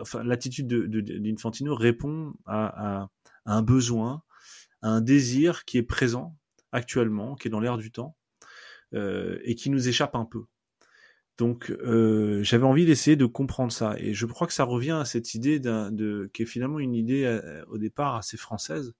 [0.00, 3.08] enfin, l'attitude de, de, d'Infantino répond à
[3.46, 4.22] un besoin,
[4.82, 6.36] à un désir qui est présent
[6.72, 8.16] actuellement, qui est dans l'air du temps
[8.94, 10.44] euh, et qui nous échappe un peu.
[11.40, 15.06] Donc, euh, j'avais envie d'essayer de comprendre ça, et je crois que ça revient à
[15.06, 18.92] cette idée de, qui est finalement une idée euh, au départ assez française.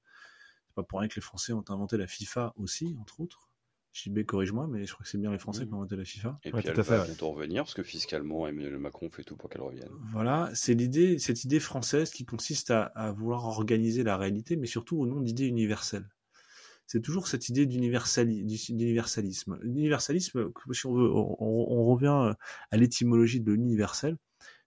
[0.69, 3.51] C'est pas pour rien que les Français ont inventé la FIFA aussi, entre autres.
[3.93, 6.39] JB, corrige-moi, mais je crois que c'est bien les Français qui ont inventé la FIFA.
[6.45, 7.07] Et Ouais, puis tout elle à fait, va ouais.
[7.09, 9.91] bientôt revenir, parce que fiscalement, Emmanuel Macron fait tout pour qu'elle revienne.
[10.11, 14.67] Voilà, c'est l'idée, cette idée française qui consiste à, à vouloir organiser la réalité, mais
[14.67, 16.09] surtout au nom d'idées universelles.
[16.93, 19.61] C'est toujours cette idée d'universali- d'universalisme.
[19.63, 22.35] L'universalisme, si on veut, on, revient
[22.73, 24.17] à l'étymologie de l'universel.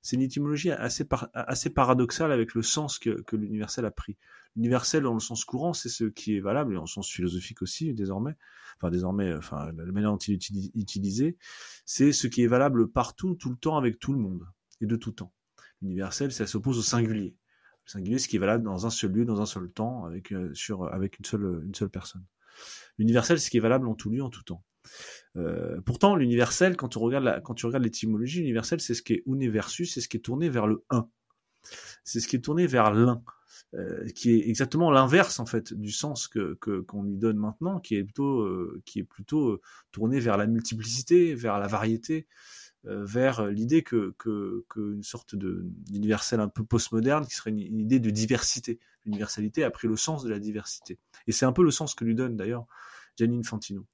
[0.01, 4.15] C'est une étymologie assez, par- assez paradoxale avec le sens que, que l'universel a pris.
[4.55, 7.93] L'universel, dans le sens courant, c'est ce qui est valable, et en sens philosophique aussi,
[7.93, 8.37] désormais.
[8.77, 11.35] Enfin, désormais, enfin, la manière dont il est utili- utilisé,
[11.83, 14.47] c'est ce qui est valable partout, tout le temps, avec tout le monde,
[14.79, 15.33] et de tout temps.
[15.81, 17.35] L'universel, ça s'oppose au singulier.
[17.85, 20.53] Singulier, ce qui est valable dans un seul lieu, dans un seul temps, avec, euh,
[20.53, 22.23] une, seule, personne.
[22.97, 24.63] L'universel, c'est ce qui est valable en tout lieu, en tout temps.
[25.35, 30.07] Euh, pourtant, l'universel, quand, tu regardes l'étymologie, l'universel, c'est ce qui est universus, c'est ce
[30.07, 31.09] qui est tourné vers le un.
[32.03, 33.23] C'est ce qui est tourné vers l'un.
[33.75, 38.03] Euh, qui est exactement l'inverse en fait du sens qu'on lui donne maintenant, qui est
[38.03, 42.27] plutôt tourné vers la multiplicité, vers la variété,
[42.85, 47.79] vers l'idée que que qu'une sorte de d'universel un peu postmoderne qui serait une, une
[47.79, 48.79] idée de diversité.
[49.05, 52.05] L'universalité a pris le sens de la diversité, et c'est un peu le sens que
[52.05, 52.65] lui donne d'ailleurs
[53.17, 53.85] Gianni Infantino.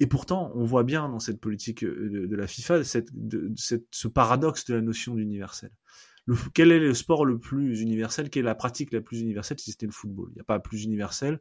[0.00, 3.52] Et pourtant, on voit bien dans cette politique euh, de, de la FIFA cette, de
[3.56, 5.70] cette, ce paradoxe de la notion d'universel.
[6.26, 9.58] Le, quel est le sport le plus universel Quelle est la pratique la plus universelle
[9.58, 10.28] si c'était le football?
[10.30, 11.40] Il n'y a pas plus universel.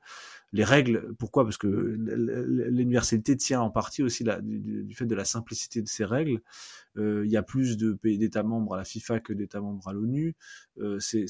[0.52, 1.44] Les règles, pourquoi?
[1.44, 6.42] Parce que l'universalité tient en partie aussi du, fait de la simplicité de ces règles.
[6.98, 9.88] Euh, il y a plus de pays d'États membres à la FIFA que d'États membres
[9.88, 10.36] à l'ONU.
[10.80, 11.28] Euh, c'est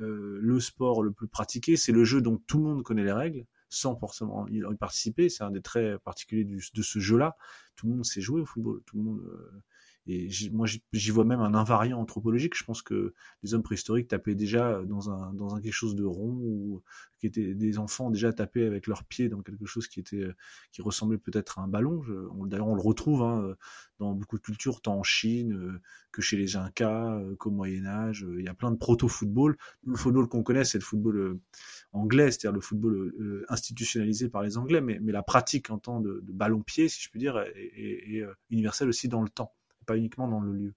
[0.00, 1.76] euh, le sport le plus pratiqué.
[1.76, 5.28] C'est le jeu dont tout le monde connaît les règles sans forcément y participer.
[5.28, 7.36] C'est un des traits particuliers de ce jeu-là.
[7.76, 8.82] Tout le monde sait jouer au football.
[8.84, 9.20] Tout le monde.
[9.20, 9.62] Euh,
[10.10, 12.56] et moi, j'y vois même un invariant anthropologique.
[12.56, 16.82] Je pense que les hommes préhistoriques tapaient déjà dans un, quelque chose de rond ou
[17.18, 20.26] qui étaient des enfants déjà tapés avec leurs pieds dans quelque chose qui était,
[20.72, 22.02] qui ressemblait peut-être à un ballon.
[22.46, 23.54] D'ailleurs, on le retrouve hein,
[23.98, 25.80] dans beaucoup de cultures, tant en Chine
[26.12, 28.26] que chez les Incas, qu'au Moyen-Âge.
[28.36, 29.56] Il y a plein de proto-football.
[29.84, 31.38] Le football qu'on connaît, c'est le football
[31.92, 36.22] anglais, c'est-à-dire le football euh, institutionnalisé par les Anglais, mais, la pratique en temps de,
[36.22, 39.52] ballon-pied, si je puis dire, est, universelle aussi dans le temps,
[39.86, 40.74] pas uniquement dans le lieu.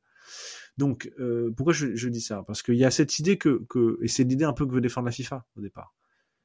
[0.78, 2.44] Donc, euh, pourquoi je, je, dis ça?
[2.48, 4.82] Parce qu'il y a cette idée que, que et c'est l'idée un peu que veut
[4.82, 5.94] défendre la FIFA au départ,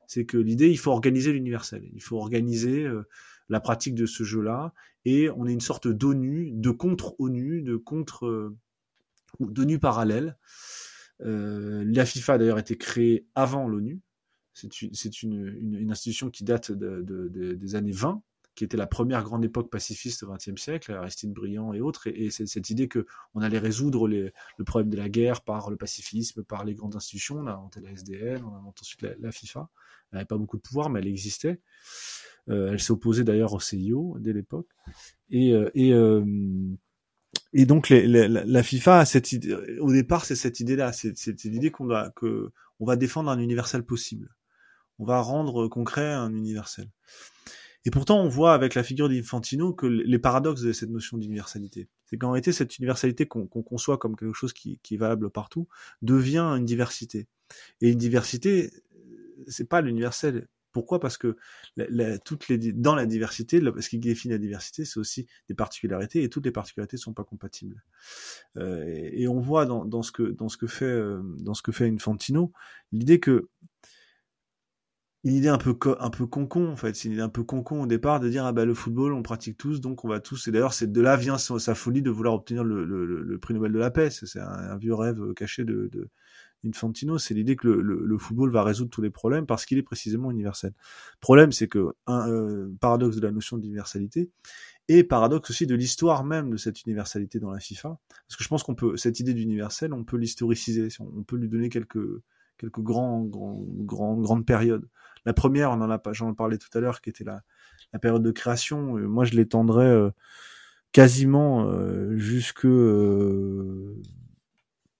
[0.07, 3.07] c'est que l'idée, il faut organiser l'universel, il faut organiser euh,
[3.49, 4.73] la pratique de ce jeu-là,
[5.05, 8.57] et on est une sorte d'ONU, de contre-ONU, de contre euh,
[9.40, 10.37] d'ONU parallèle.
[11.21, 14.01] Euh, la FIFA a d'ailleurs été créée avant l'ONU,
[14.55, 18.23] c'est une, une, une, institution qui date de, de, des années 20,
[18.59, 22.25] qui était la première grande époque pacifiste au XXe siècle, Aristide Briand et autres, et,
[22.25, 24.33] et cette idée que on allait résoudre le
[24.66, 27.37] problème de la guerre par le pacifisme, par les grandes institutions.
[27.37, 29.71] On a inventé la SDN, on a inventé ensuite la, FIFA.
[30.11, 31.61] Elle n'avait pas beaucoup de pouvoir, mais elle existait.
[32.49, 34.66] Euh, elle s'est opposée d'ailleurs au CIO dès l'époque.
[35.31, 35.71] Et, euh,
[37.53, 39.55] et donc la FIFA a cette idée.
[39.79, 44.35] Au départ, c'est cette idée-là, c'est l'idée qu'on va défendre un universel possible
[44.99, 46.90] on va rendre concret un universel.
[47.85, 51.88] Et pourtant, on voit avec la figure d'Infantino que les paradoxes de cette notion d'universalité.
[52.07, 55.69] C'est qu'en réalité, cette universalité qu'on qu conçoit comme quelque chose qui, est valable partout
[56.03, 57.29] devient une diversité.
[57.81, 58.71] Et une diversité,
[59.47, 60.49] c'est pas l'universel.
[60.73, 61.01] Pourquoi?
[61.01, 61.37] Parce que
[62.25, 66.29] toutes les, dans la diversité, ce qui définit la diversité, c'est aussi des particularités, et
[66.29, 67.83] toutes les particularités ne sont pas compatibles.
[68.57, 71.55] Euh, et, et, on voit dans, dans, ce que, dans, ce que fait, euh, dans
[71.55, 72.53] ce que fait Infantino
[72.93, 73.49] l'idée que
[75.24, 76.94] une idée un peu un peu concon en fait.
[76.94, 79.22] C'est une idée un peu concon au départ de dire ah bah le football on
[79.22, 82.11] pratique tous donc on va tous et d'ailleurs c'est de là vient sa, folie de
[82.11, 84.11] vouloir obtenir le, le, prix Nobel de la paix.
[84.11, 86.09] C'est un, vieux rêve caché de, de
[86.64, 87.18] Infantino.
[87.18, 90.31] C'est l'idée que le, le, football va résoudre tous les problèmes parce qu'il est précisément
[90.31, 90.72] universel.
[91.20, 94.31] Problème c'est que un euh, paradoxe de la notion d'universalité
[94.87, 97.98] et paradoxe aussi de l'histoire même de cette universalité dans la FIFA.
[98.28, 100.88] Parce que je pense qu'on peut cette idée d'universel on peut l'historiciser.
[101.00, 102.22] On peut lui donner quelques
[102.59, 104.88] quelques grands, grands, grands, grandes périodes.
[105.25, 107.42] La première, on en a pas, j'en parlais tout à l'heure, qui était la,
[107.92, 108.97] la période de création.
[108.97, 110.11] Euh, moi, je l'étendrais euh,
[110.92, 114.01] quasiment euh, jusque euh,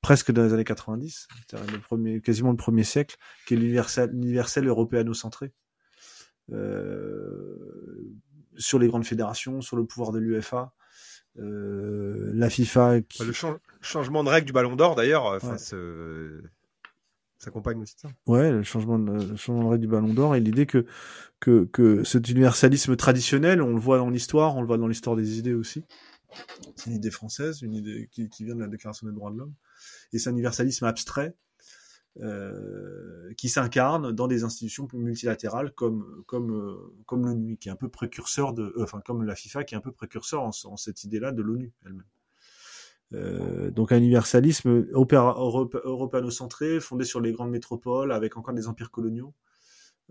[0.01, 3.17] presque dans les années 90, le premier, quasiment le premier siècle,
[3.47, 5.53] qui est l'universel, universel européano-centré.
[8.57, 10.73] sur les grandes fédérations, sur le pouvoir de l'UFA,
[11.37, 13.03] la FIFA.
[13.03, 13.25] Qui...
[13.25, 13.33] Le
[13.81, 15.39] changement de règle du Ballon d'Or, d'ailleurs,
[17.39, 18.09] s'accompagne aussi de ça.
[18.27, 20.87] Ouais, le changement de, le règle du Ballon d'Or et l'idée que,
[21.41, 25.17] que, que cet universalisme traditionnel, on le voit dans l'histoire, on le voit dans l'histoire
[25.17, 25.85] des idées aussi.
[26.77, 29.55] C'est une idée française, une idée qui, vient de la Déclaration des droits de l'homme.
[30.13, 31.35] Et c'est un universalisme abstrait
[32.21, 37.77] euh, qui s'incarne dans des institutions multilatérales comme comme euh, comme l'ONU, qui est un
[37.77, 41.05] peu précurseur de, euh, enfin comme la FIFA, qui est un peu précurseur en cette
[41.05, 42.05] idée-là de l'ONU elle-même.
[43.15, 49.35] Euh, donc un universalisme européano-centré, fondé sur les grandes métropoles, avec encore des empires coloniaux.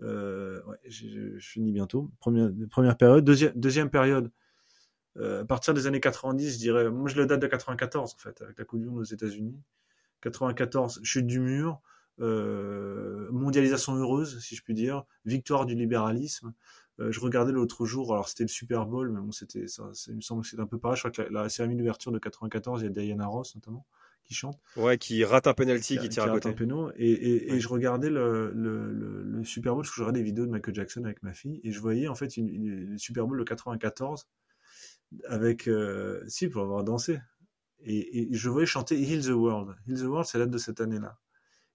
[0.02, 2.10] Euh, ouais, je, finis bientôt.
[2.20, 3.24] Première, première période.
[3.24, 4.30] Deuxième, deuxième période,
[5.16, 8.18] euh, à partir des années 90, je dirais, moi je le date de 94 en
[8.18, 9.60] fait, avec la Coupe aux États-Unis.
[10.20, 11.80] 94, chute du mur,
[12.20, 16.52] euh, mondialisation heureuse, si je puis dire, victoire du libéralisme,
[17.00, 20.16] euh, je regardais l'autre jour, alors c'était le Super Bowl, mais bon, c'était ça, il
[20.16, 20.96] me semble que c'était un peu pareil.
[20.96, 23.86] Je crois que la, cérémonie d'ouverture de 94, il y a Diana Ross notamment
[24.24, 24.60] qui chante.
[24.76, 26.50] Ouais, qui rate un penalty, qui, qui tire à côté.
[26.50, 30.20] Un et, et, et, je regardais le, le, le, Super Bowl, parce que je regardais
[30.20, 32.98] des vidéos de Michael Jackson avec ma fille, et je voyais en fait une, le
[32.98, 34.28] Super Bowl de 94
[35.26, 37.18] avec, euh, si, pour avoir dansé.
[37.80, 39.74] Et, et, je voyais chanter Heal the World.
[39.86, 41.18] Heal the World, c'est la date de cette année-là.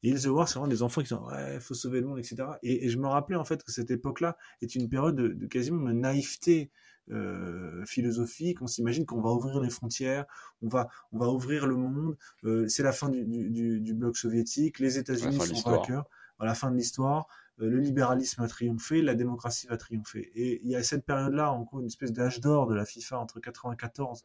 [0.03, 2.19] Et Heal the World, c'est vraiment des enfants qui sont ouais, faut sauver le monde,
[2.19, 2.43] etc.
[2.61, 5.45] Et, et je me rappelais en fait que cette époque-là est une période de, de
[5.47, 6.71] quasiment de naïveté
[7.11, 8.61] euh, philosophique.
[8.61, 10.25] On s'imagine qu'on va ouvrir les frontières,
[10.61, 12.17] on va on va ouvrir le monde.
[12.45, 16.05] Euh, c'est la fin du, du, du, bloc soviétique, les États-Unis sont vainqueurs.
[16.39, 17.27] À la fin de l'histoire,
[17.59, 20.31] euh, le libéralisme a triomphé, la démocratie va triompher.
[20.35, 23.39] Et il y a cette période-là, encore une espèce d'âge d'or de la FIFA entre
[23.39, 24.23] 94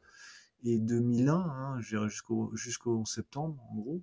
[0.65, 4.03] et 2001, hein, jusqu'au jusqu'au septembre en gros.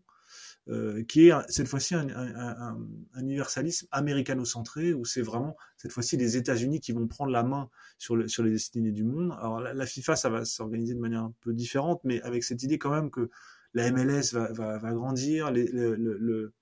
[0.67, 2.75] Euh, qui est cette fois-ci un, un,
[3.13, 7.69] un, universalisme américano-centré, où c'est vraiment cette fois-ci les États-Unis qui vont prendre la main
[7.99, 9.31] sur, le, sur les destinées du monde.
[9.39, 12.79] Alors la, FIFA, ça va s'organiser de manière un peu différente, mais avec cette idée
[12.79, 13.29] quand même que
[13.75, 16.53] la MLS va, grandir, les, le, le,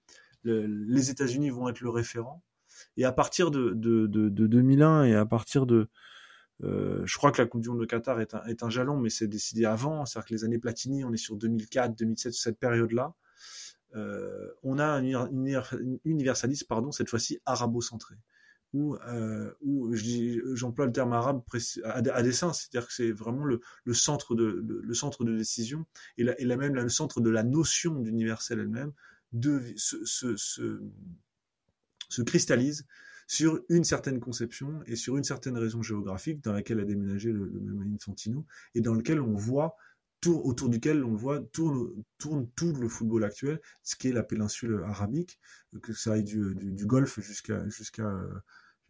[0.44, 2.44] les États-Unis vont être le référent.
[2.98, 5.88] Et à partir de 2001 et à partir de,
[6.64, 8.98] euh, je crois que la Coupe du Monde de Qatar est un, est un jalon,
[8.98, 10.06] mais c'est décidé avant.
[10.06, 13.14] C'est-à-dire que les années Platini, on est sur 2004, 2007, cette période-là.
[13.96, 15.04] Euh, on a un,
[16.06, 18.16] universalisme, pardon, cette fois-ci arabo-centré,
[18.74, 19.54] où, euh,
[20.56, 21.44] j'emploie le terme arabe
[21.84, 23.62] à, à dessein, c'est-à-dire que c'est vraiment le,
[23.94, 25.86] centre de décision
[26.18, 28.94] et, la, même le centre de la notion d'universel elle-même
[29.76, 30.22] se
[32.24, 32.88] cristallise
[33.28, 37.46] sur une certaine conception et sur une certaine raison géographique dans laquelle a déménagé le,
[37.46, 39.76] le même Infantino et dans lequel on voit
[40.32, 44.84] autour duquel on voit tourne, tourne tout le football actuel, ce qui est la péninsule
[44.88, 45.40] arabique,
[45.82, 48.08] que ça aille du, du, du Golfe jusqu'à jusqu'à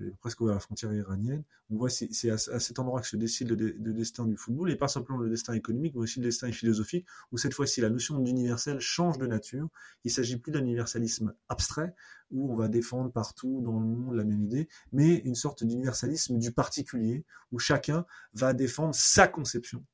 [0.02, 1.44] euh, presque à la frontière iranienne.
[1.70, 4.72] On voit c'est à, à, cet endroit que se décide le, le, destin du football,
[4.72, 7.90] et pas simplement le destin économique, mais aussi le destin philosophique, où cette fois-ci la
[7.90, 9.70] notion d'universel change de nature.
[10.04, 11.96] Il s'agit plus d'un universalisme abstrait,
[12.32, 16.38] où on va défendre partout dans le monde la même idée, mais une sorte d'universalisme
[16.38, 19.86] du particulier, où chacun va défendre sa conception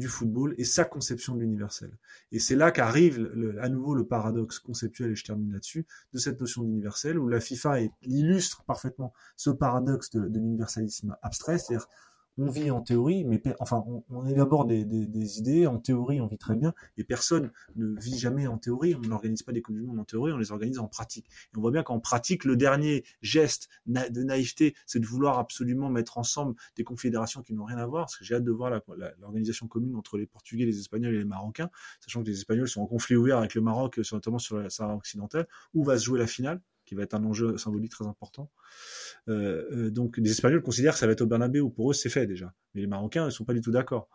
[0.00, 1.96] du football et sa conception de l'universel.
[2.32, 6.40] Et c'est là qu'arrive à nouveau le paradoxe conceptuel, et je termine là-dessus, de cette
[6.40, 11.86] notion d'universel, où la FIFA illustre parfaitement ce paradoxe de, de l'universalisme abstrait, c'est-à-dire
[12.38, 16.26] on vit en théorie, mais enfin, on, élabore des, des, des, idées, en théorie, on
[16.26, 19.76] vit très bien, et personne ne vit jamais en théorie, on n'organise pas des Coupes
[19.98, 21.26] en théorie, on les organise en pratique.
[21.26, 25.90] Et on voit bien qu'en pratique, le dernier geste de naïveté, c'est de vouloir absolument
[25.90, 28.70] mettre ensemble des confédérations qui n'ont rien à voir, parce que j'ai hâte de voir
[29.18, 31.70] l'organisation commune entre les Portugais, les Espagnols et les Marocains,
[32.00, 34.94] sachant que les Espagnols sont en conflit ouvert avec le Maroc, notamment sur la Sahara
[34.94, 36.60] occidentale, où va se jouer la finale
[36.90, 38.50] qui va être un enjeu symbolique très important.
[39.28, 41.70] Euh, euh, donc les Espagnols considèrent que ça va être au Bernabéu.
[41.70, 42.52] Pour eux, c'est fait déjà.
[42.74, 44.08] Mais les Marocains, ils sont pas du tout d'accord.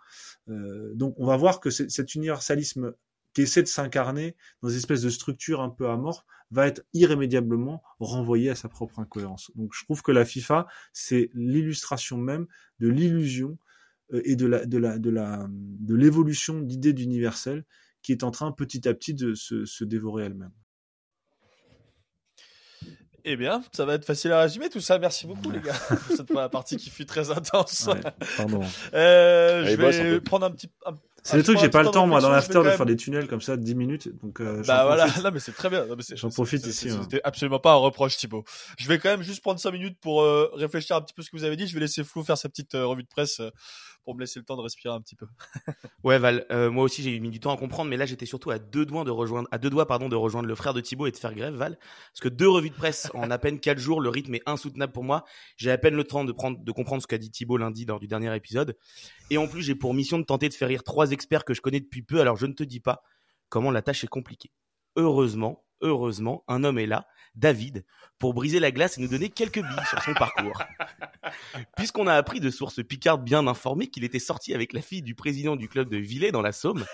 [0.49, 2.93] Euh, donc on va voir que cet universalisme
[3.33, 7.81] qui essaie de s'incarner dans une espèce de structure un peu amorphe va être irrémédiablement
[8.01, 9.51] renvoyé à sa propre incohérence.
[9.55, 12.45] Donc je trouve que la FIFA, c'est l'illustration même
[12.79, 13.57] de l'illusion
[14.11, 17.63] et de la de la de la de l'évolution d'idée d'universel
[18.01, 20.51] qui est en train petit à petit de se dévorer elle-même.
[23.27, 24.99] Eh bien, ça va être facile à résumer tout ça.
[24.99, 27.87] Merci beaucoup, les gars, pour cette première partie qui fut très intense.
[27.91, 27.99] Ouais,
[28.37, 28.61] pardon.
[28.93, 30.69] Euh, je vais prendre un petit.
[30.85, 30.93] un-
[31.25, 33.27] C'est des un- trucs j'ai pas le temps moi dans l'after de faire des tunnels
[33.27, 35.23] comme ça de 10 minutes donc euh, j'en Bah voilà, profite.
[35.23, 35.85] là mais c'est très bien.
[35.85, 36.99] Non, J'en profite ici, hein.
[37.01, 38.43] C'était absolument pas un reproche, Thibaut.
[38.77, 41.29] Je vais quand même juste prendre 5 minutes pour euh, réfléchir un petit peu ce
[41.29, 41.67] que vous avez dit.
[41.67, 43.49] Je vais laisser Flo faire sa petite euh, revue de presse euh,
[44.03, 45.25] pour me laisser le temps de respirer un petit peu.
[46.03, 48.51] Ouais Val, euh, moi aussi j'ai mis du temps à comprendre, mais là j'étais surtout
[48.51, 51.07] à deux doigts de rejoindre, à deux doigts pardon de rejoindre le frère de Thibaut
[51.07, 51.79] et de faire grève Val,
[52.11, 54.93] parce que deux revues de presse en à peine quatre jours, le rythme est insoutenable
[54.93, 55.25] pour moi.
[55.57, 57.99] J'ai à peine le temps de prendre, de comprendre ce qu'a dit Thibaut lundi lors
[57.99, 58.77] du dernier épisode,
[59.31, 61.61] et en plus j'ai pour mission de tenter de faire rire trois experts que je
[61.61, 62.21] connais depuis peu.
[62.21, 63.01] Alors je ne te dis pas
[63.49, 64.51] comment la tâche est compliquée.
[64.95, 67.83] Heureusement, heureusement, un homme est là, David,
[68.19, 70.61] pour briser la glace et nous donner quelques billes sur son parcours.
[71.77, 75.15] Puisqu'on a appris de sources picardes bien informées qu'il était sorti avec la fille du
[75.15, 76.85] président du club de Villers dans la Somme.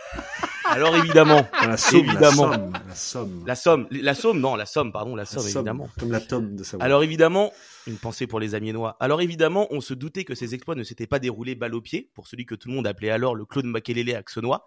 [0.65, 2.47] Alors évidemment, la somme, évidemment.
[2.47, 5.43] la somme, la somme, la Somme, la Somme, non, la Somme, pardon, la La Somme,
[5.43, 5.89] somme, évidemment.
[5.99, 6.85] comme la tome de savoir.
[6.85, 7.51] Alors évidemment,
[7.87, 8.95] une pensée pour les Amiénois.
[9.01, 12.09] Alors évidemment, on se doutait que ces exploits ne s'étaient pas déroulés balle au pied,
[12.13, 14.65] pour celui que tout le monde appelait alors le Claude Makelele axonois,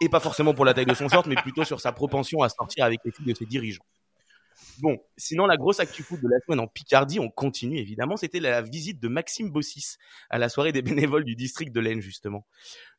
[0.00, 2.48] et pas forcément pour la taille de son short, mais plutôt sur sa propension à
[2.48, 3.84] sortir avec les filles de ses dirigeants.
[4.80, 8.38] Bon, sinon la grosse actu foot de la semaine en Picardie, on continue évidemment, c'était
[8.38, 9.96] la visite de Maxime Bossis
[10.30, 12.46] à la soirée des bénévoles du district de l'Aisne justement.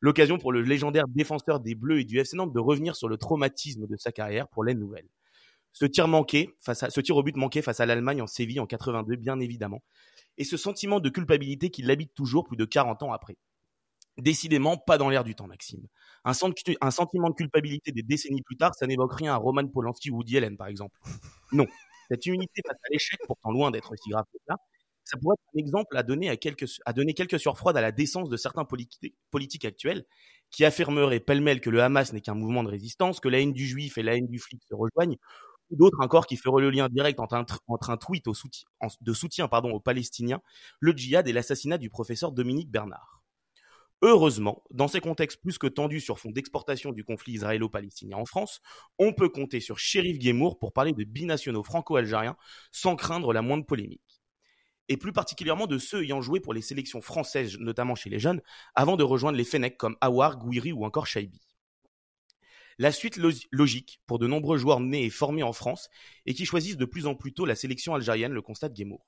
[0.00, 3.16] L'occasion pour le légendaire défenseur des Bleus et du FC Nantes de revenir sur le
[3.16, 5.08] traumatisme de sa carrière pour l'Aisne Nouvelle.
[5.72, 9.38] Ce tir ce tir au but manqué face à l'Allemagne en Séville en 82, bien
[9.40, 9.82] évidemment.
[10.36, 13.36] Et ce sentiment de culpabilité qui l'habite toujours plus de 40 ans après.
[14.18, 15.86] Décidément, pas dans l'air du temps, Maxime.
[16.24, 19.66] Un, senti- un sentiment de culpabilité des décennies plus tard, ça n'évoque rien à Roman
[19.66, 20.98] Polanski ou Woody Allen, par exemple.
[21.52, 21.66] Non.
[22.10, 24.56] Cette immunité face à l'échec, pourtant loin d'être si grave que ça,
[25.04, 27.92] ça pourrait être un exemple à donner, à quelques, à donner quelques surfroides à la
[27.92, 30.04] décence de certains politi- politiques actuels
[30.50, 33.66] qui affirmeraient pêle-mêle que le Hamas n'est qu'un mouvement de résistance, que la haine du
[33.66, 35.16] juif et la haine du flic se rejoignent,
[35.70, 38.34] ou d'autres encore qui feraient le lien direct entre un, tr- entre un tweet au
[38.34, 40.40] soutien, en- de soutien pardon, aux Palestiniens,
[40.80, 43.19] le djihad et l'assassinat du professeur Dominique Bernard.
[44.02, 48.62] Heureusement, dans ces contextes plus que tendus sur fond d'exportation du conflit israélo-palestinien en France,
[48.98, 52.36] on peut compter sur Shérif Guémour pour parler de binationaux franco-algériens
[52.72, 54.22] sans craindre la moindre polémique.
[54.88, 58.40] Et plus particulièrement de ceux ayant joué pour les sélections françaises, notamment chez les jeunes,
[58.74, 61.40] avant de rejoindre les Fennecs comme Awar, Gouiri ou encore Shaibi.
[62.78, 65.90] La suite lo- logique pour de nombreux joueurs nés et formés en France
[66.24, 69.06] et qui choisissent de plus en plus tôt la sélection algérienne, le constate Guémour.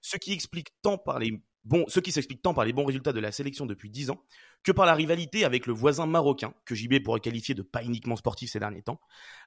[0.00, 3.12] Ce qui explique tant par les bons, ce qui s'explique tant par les bons résultats
[3.12, 4.22] de la sélection depuis 10 ans
[4.62, 8.16] que par la rivalité avec le voisin marocain, que JB pourrait qualifier de pas uniquement
[8.16, 9.00] sportif ces derniers temps,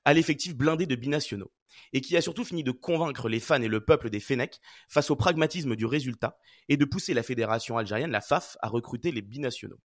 [0.05, 1.51] à l'effectif blindé de binationaux,
[1.93, 4.59] et qui a surtout fini de convaincre les fans et le peuple des Fennecs
[4.89, 9.11] face au pragmatisme du résultat et de pousser la fédération algérienne, la FAF, à recruter
[9.11, 9.79] les binationaux.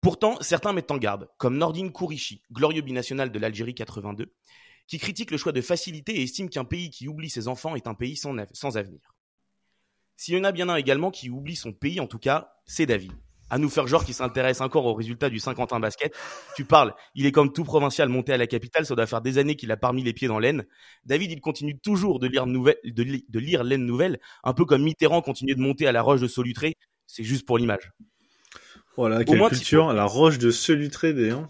[0.00, 4.34] Pourtant, certains mettent en garde, comme Nordine Kourichi, glorieux binational de l'Algérie 82,
[4.86, 7.86] qui critique le choix de facilité et estime qu'un pays qui oublie ses enfants est
[7.86, 9.14] un pays sans avenir.
[10.20, 12.84] S'il y en a bien un également qui oublie son pays, en tout cas, c'est
[12.84, 13.10] David.
[13.48, 16.14] À nous faire genre qui s'intéresse encore aux résultats du Saint-Quentin basket.
[16.56, 19.38] Tu parles, il est comme tout provincial monté à la capitale, ça doit faire des
[19.38, 20.66] années qu'il a parmi les pieds dans l'aine.
[21.06, 24.66] David, il continue toujours de lire, nouvelle, de, li- de lire l'aine nouvelle, un peu
[24.66, 26.74] comme Mitterrand continue de monter à la roche de Solutré.
[27.06, 27.90] C'est juste pour l'image.
[28.98, 31.48] Voilà, quelle moins, culture, la roche de Solutré des hein.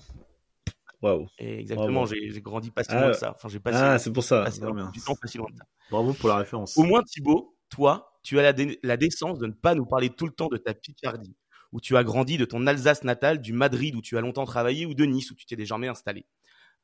[1.03, 1.27] Waouh.
[1.39, 3.33] Exactement, j'ai grandi pas si Ah, loin de ça.
[3.35, 4.45] Enfin, j'ai pas Ah, c'est pour ça.
[4.45, 4.91] pas si Non, loin- bien.
[4.93, 5.65] du temps pas si loin de ça.
[5.91, 6.79] Bravo pour la référence.
[6.79, 10.11] Au moins, Thibaut, toi, tu as la, dé- la décence de ne pas nous parler
[10.11, 11.37] tout le temps de ta Picardie,
[11.73, 14.87] où tu as grandi, de ton Alsace natale, du Madrid où tu as longtemps travaillé,
[14.87, 16.27] ou de Nice où tu t'es désormais installé.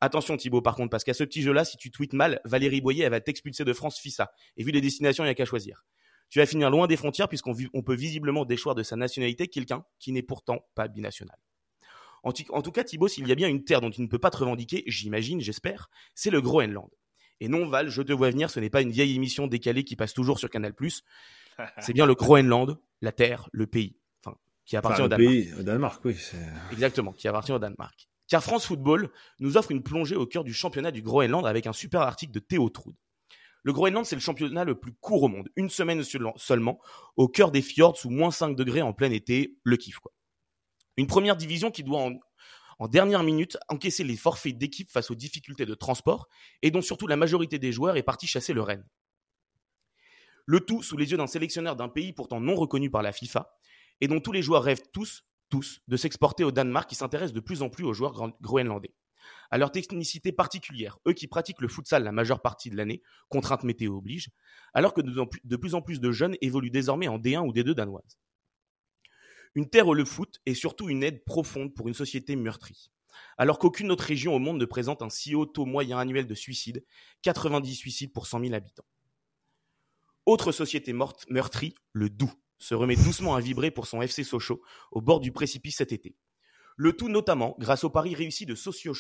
[0.00, 3.04] Attention Thibaut, par contre, parce qu'à ce petit jeu-là, si tu tweets mal, Valérie Boyer,
[3.04, 4.30] elle va t'expulser de France FISA.
[4.56, 5.84] Et vu les destinations, il n'y a qu'à choisir.
[6.28, 10.12] Tu vas finir loin des frontières, puisqu'on peut visiblement déchoir de sa nationalité quelqu'un qui
[10.12, 11.38] n'est pourtant pas binational.
[12.24, 14.18] En, en tout cas, Thibaut, s'il y a bien une terre dont tu ne peux
[14.18, 16.90] pas te revendiquer, j'imagine, j'espère, c'est le Groenland.
[17.40, 19.96] Et non, Val, je te vois venir, ce n'est pas une vieille émission décalée qui
[19.96, 20.74] passe toujours sur Canal+.
[21.80, 25.34] C'est bien le Groenland, la terre, le pays, enfin, qui appartient Enfin, au le Danemark.
[25.34, 26.16] pays, au Danemark, oui.
[26.72, 28.08] Exactement, qui appartient au Danemark.
[28.28, 31.72] Car France Football nous offre une plongée au cœur du championnat du Groenland avec un
[31.72, 32.94] super article de Théo Troud.
[33.62, 35.48] Le Groenland, c'est le championnat le plus court au monde.
[35.56, 36.80] Une semaine seul- seulement,
[37.16, 40.12] au cœur des fjords sous moins 5 degrés en plein été, le kiff quoi.
[40.96, 42.12] Une première division qui doit en,
[42.78, 46.28] en dernière minute encaisser les forfaits d'équipe face aux difficultés de transport
[46.62, 48.86] et dont surtout la majorité des joueurs est partie chasser le Rennes.
[50.44, 53.50] Le tout sous les yeux d'un sélectionneur d'un pays pourtant non reconnu par la FIFA
[54.00, 57.40] et dont tous les joueurs rêvent tous, tous, de s'exporter au Danemark qui s'intéresse de
[57.40, 58.94] plus en plus aux joueurs gro- groenlandais.
[59.50, 63.64] à leur technicité particulière, eux qui pratiquent le futsal la majeure partie de l'année, contrainte
[63.64, 64.30] météo oblige,
[64.72, 68.18] alors que de plus en plus de jeunes évoluent désormais en D1 ou D2 danoise.
[69.56, 72.90] Une terre où le foot est surtout une aide profonde pour une société meurtrie.
[73.38, 76.34] Alors qu'aucune autre région au monde ne présente un si haut taux moyen annuel de
[76.34, 76.84] suicides,
[77.22, 78.84] 90 suicides pour 100 000 habitants.
[80.26, 84.60] Autre société morte, meurtrie, le Doubs, se remet doucement à vibrer pour son FC Sochaux,
[84.92, 86.16] au bord du précipice cet été.
[86.76, 88.92] Le tout notamment grâce au pari réussi de Socio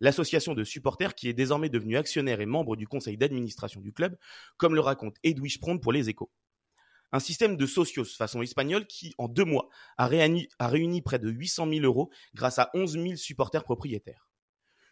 [0.00, 4.18] l'association de supporters qui est désormais devenue actionnaire et membre du conseil d'administration du club,
[4.58, 6.30] comme le raconte Edwige Prond pour les échos.
[7.12, 11.68] Un système de socios façon espagnole qui, en deux mois, a réuni, près de 800
[11.68, 14.28] 000 euros grâce à 11 000 supporters propriétaires.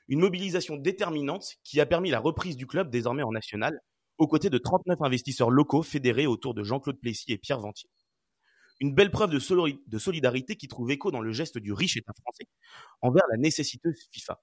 [0.09, 3.81] Une mobilisation déterminante qui a permis la reprise du club désormais en national,
[4.19, 7.89] aux côtés de 39 investisseurs locaux fédérés autour de Jean-Claude Plessis et Pierre Ventier
[8.81, 12.49] une belle preuve de, solidarité qui trouve écho dans le geste du riche État français
[13.03, 14.41] envers la nécessiteuse FIFA.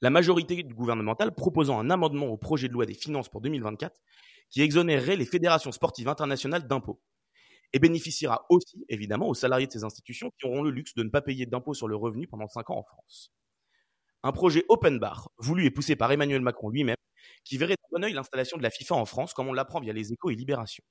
[0.00, 4.00] La majorité gouvernementale proposant un amendement au projet de loi des finances pour 2024
[4.50, 7.00] qui exonérerait les fédérations sportives internationales d'impôts
[7.72, 11.10] et bénéficiera aussi, évidemment, aux salariés de ces institutions qui auront le luxe de ne
[11.10, 13.32] pas payer d'impôts sur le revenu pendant 5 ans en France.
[14.22, 16.96] Un projet open bar, voulu et poussé par Emmanuel Macron lui-même,
[17.44, 19.92] qui verrait de bon oeil l'installation de la FIFA en France, comme on l'apprend via
[19.92, 20.84] les échos et Libération.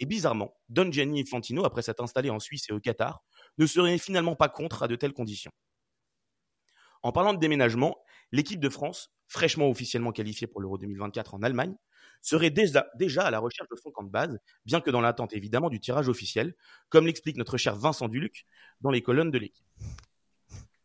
[0.00, 3.22] Et bizarrement, Don Gianni et Fantino, après s'être installés en Suisse et au Qatar,
[3.58, 5.52] ne seraient finalement pas contre à de telles conditions.
[7.02, 7.96] En parlant de déménagement,
[8.32, 11.76] l'équipe de France, fraîchement officiellement qualifiée pour l'Euro 2024 en Allemagne,
[12.24, 12.82] serait déjà,
[13.22, 16.08] à la recherche de son camp de base, bien que dans l'attente évidemment du tirage
[16.08, 16.54] officiel,
[16.88, 18.46] comme l'explique notre cher Vincent Duluc
[18.80, 19.66] dans les colonnes de l'équipe.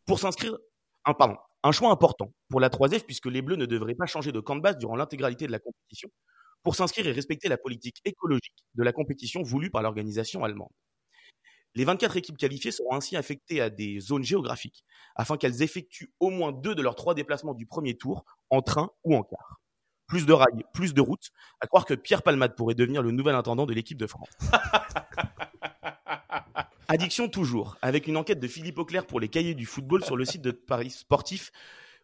[0.04, 0.58] Pour s'inscrire,
[1.06, 4.54] un, choix important pour la 3F puisque les Bleus ne devraient pas changer de camp
[4.54, 6.10] de base durant l'intégralité de la compétition,
[6.62, 10.72] pour s'inscrire et respecter la politique écologique de la compétition voulue par l'organisation allemande.
[11.74, 14.84] Les 24 équipes qualifiées seront ainsi affectées à des zones géographiques,
[15.14, 18.90] afin qu'elles effectuent au moins deux de leurs trois déplacements du premier tour, en train
[19.04, 19.59] ou en car.
[20.10, 21.30] Plus de rails, plus de routes,
[21.60, 24.28] à croire que Pierre Palmade pourrait devenir le nouvel intendant de l'équipe de France.
[26.88, 30.24] Addiction toujours, avec une enquête de Philippe Auclair pour les cahiers du football sur le
[30.24, 31.52] site de Paris sportif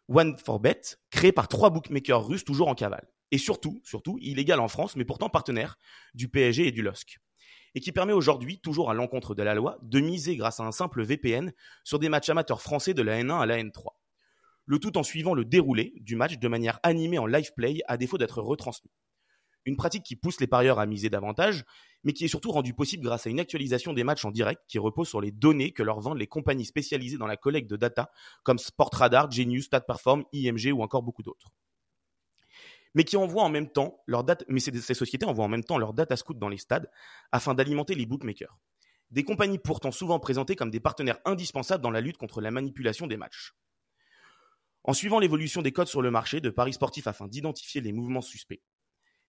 [0.08, 0.80] One for Bet,
[1.10, 5.04] créé par trois bookmakers russes toujours en cavale et surtout, surtout, illégal en France, mais
[5.04, 5.76] pourtant partenaire
[6.14, 7.18] du PSG et du LOSC.
[7.74, 10.70] Et qui permet aujourd'hui, toujours à l'encontre de la loi, de miser grâce à un
[10.70, 11.52] simple VPN
[11.82, 13.88] sur des matchs amateurs français de la N1 à la N3.
[14.66, 17.96] Le tout en suivant le déroulé du match de manière animée en live play à
[17.96, 18.90] défaut d'être retransmis.
[19.64, 21.64] Une pratique qui pousse les parieurs à miser davantage,
[22.04, 24.78] mais qui est surtout rendue possible grâce à une actualisation des matchs en direct qui
[24.78, 28.10] repose sur les données que leur vendent les compagnies spécialisées dans la collecte de data
[28.44, 31.52] comme Sportradar, Genius, StatPerform, IMG ou encore beaucoup d'autres
[32.96, 35.76] mais qui envoient en même temps leur date, mais ces, sociétés envoient en même temps
[35.76, 36.90] leur data scout dans les stades
[37.30, 38.58] afin d'alimenter les bookmakers.
[39.10, 43.06] Des compagnies pourtant souvent présentées comme des partenaires indispensables dans la lutte contre la manipulation
[43.06, 43.52] des matchs.
[44.86, 48.22] En suivant l'évolution des codes sur le marché de paris sportifs afin d'identifier les mouvements
[48.22, 48.62] suspects.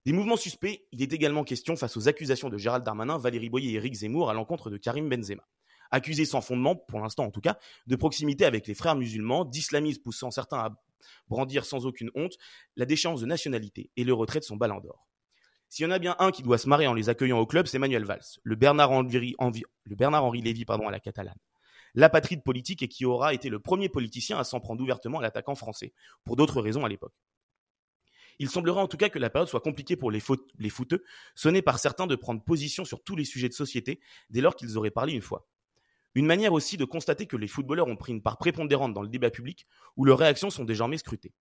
[0.05, 3.71] Des mouvements suspects, il est également question face aux accusations de Gérald Darmanin, Valérie Boyer
[3.71, 5.43] et Eric Zemmour à l'encontre de Karim Benzema
[5.91, 10.01] accusés sans fondement, pour l'instant en tout cas, de proximité avec les frères musulmans, d'islamisme
[10.01, 10.69] poussant certains à
[11.27, 12.37] brandir sans aucune honte
[12.75, 15.07] la déchéance de nationalité et le retrait de son ballon d'or.
[15.69, 17.67] S'il y en a bien un qui doit se marrer en les accueillant au club,
[17.67, 18.91] c'est Manuel Valls, le Bernard
[20.31, 21.37] Lévy pardon, à la catalane.
[21.97, 25.55] L'apatride politique et qui aura été le premier politicien à s'en prendre ouvertement à l'attaquant
[25.55, 25.93] français,
[26.23, 27.15] pour d'autres raisons à l'époque.
[28.37, 30.21] Il semblerait en tout cas que la période soit compliquée pour les,
[30.59, 34.41] les footeux, sonnés par certains de prendre position sur tous les sujets de société dès
[34.41, 35.47] lors qu'ils auraient parlé une fois.
[36.13, 39.09] Une manière aussi de constater que les footballeurs ont pris une part prépondérante dans le
[39.09, 41.33] débat public, où leurs réactions sont désormais scrutées.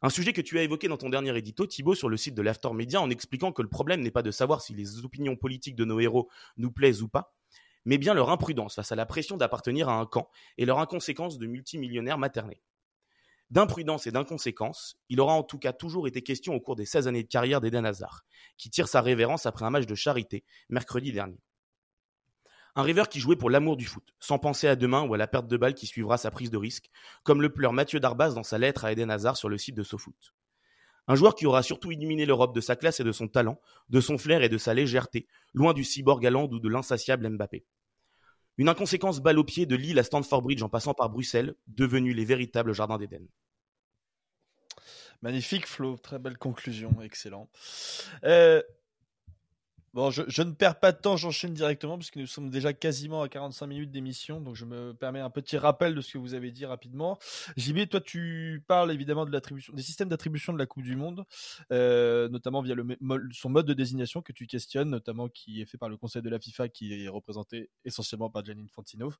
[0.00, 2.40] Un sujet que tu as évoqué dans ton dernier édito, Thibaut, sur le site de
[2.40, 5.76] l'After Media, en expliquant que le problème n'est pas de savoir si les opinions politiques
[5.76, 7.34] de nos héros nous plaisent ou pas,
[7.84, 11.38] mais bien leur imprudence face à la pression d'appartenir à un camp et leur inconséquence
[11.38, 12.62] de multimillionnaires maternés.
[13.50, 17.08] D'imprudence et d'inconséquence, il aura en tout cas toujours été question au cours des 16
[17.08, 18.24] années de carrière d'Eden Hazard,
[18.56, 21.40] qui tire sa révérence après un match de charité, mercredi dernier.
[22.74, 25.28] Un rêveur qui jouait pour l'amour du foot, sans penser à demain ou à la
[25.28, 26.90] perte de balle qui suivra sa prise de risque,
[27.22, 29.84] comme le pleure Mathieu Darbas dans sa lettre à Eden Hazard sur le site de
[29.84, 30.33] SoFoot.
[31.06, 34.00] Un joueur qui aura surtout illuminé l'Europe de sa classe et de son talent, de
[34.00, 37.64] son flair et de sa légèreté, loin du cyborg galant ou de l'insatiable Mbappé.
[38.56, 42.14] Une inconséquence balle au pied de Lille à Stanford Bridge en passant par Bruxelles, devenus
[42.14, 43.26] les véritables jardins d'Éden.
[45.22, 47.48] Magnifique Flo, très belle conclusion, excellent.
[48.24, 48.62] Euh,
[49.94, 53.22] Bon, je, je, ne perds pas de temps, j'enchaîne directement puisque nous sommes déjà quasiment
[53.22, 56.34] à 45 minutes d'émission, donc je me permets un petit rappel de ce que vous
[56.34, 57.16] avez dit rapidement.
[57.56, 61.24] JB, toi tu parles évidemment de l'attribution, des systèmes d'attribution de la Coupe du Monde,
[61.70, 62.84] euh, notamment via le,
[63.30, 66.28] son mode de désignation que tu questionnes, notamment qui est fait par le Conseil de
[66.28, 69.12] la FIFA, qui est représenté essentiellement par Gianni Infantino,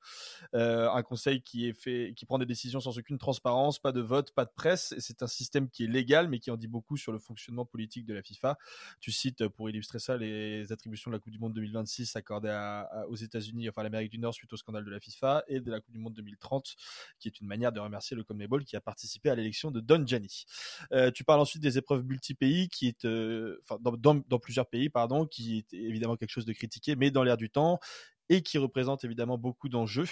[0.57, 4.01] euh, un conseil qui est fait, qui prend des décisions sans aucune transparence, pas de
[4.01, 4.93] vote, pas de presse.
[4.99, 8.07] C'est un système qui est légal, mais qui en dit beaucoup sur le fonctionnement politique
[8.07, 8.59] de la FIFA.
[8.99, 13.17] Tu cites pour illustrer ça les attributions de la Coupe du Monde 2026 accordées aux
[13.17, 15.81] États-Unis, enfin à l'Amérique du Nord suite au scandale de la FIFA, et de la
[15.81, 16.75] Coupe du Monde 2030,
[17.19, 20.07] qui est une manière de remercier le CONMEBOL qui a participé à l'élection de Don
[20.07, 20.45] Gianni.
[20.93, 25.59] Euh, tu parles ensuite des épreuves multi-pays, qui est, euh, dans, plusieurs pays, pardon, qui
[25.59, 27.79] est évidemment quelque chose de critiqué, mais dans l'air du temps
[28.29, 30.09] et qui représente évidemment beaucoup d'enjeux,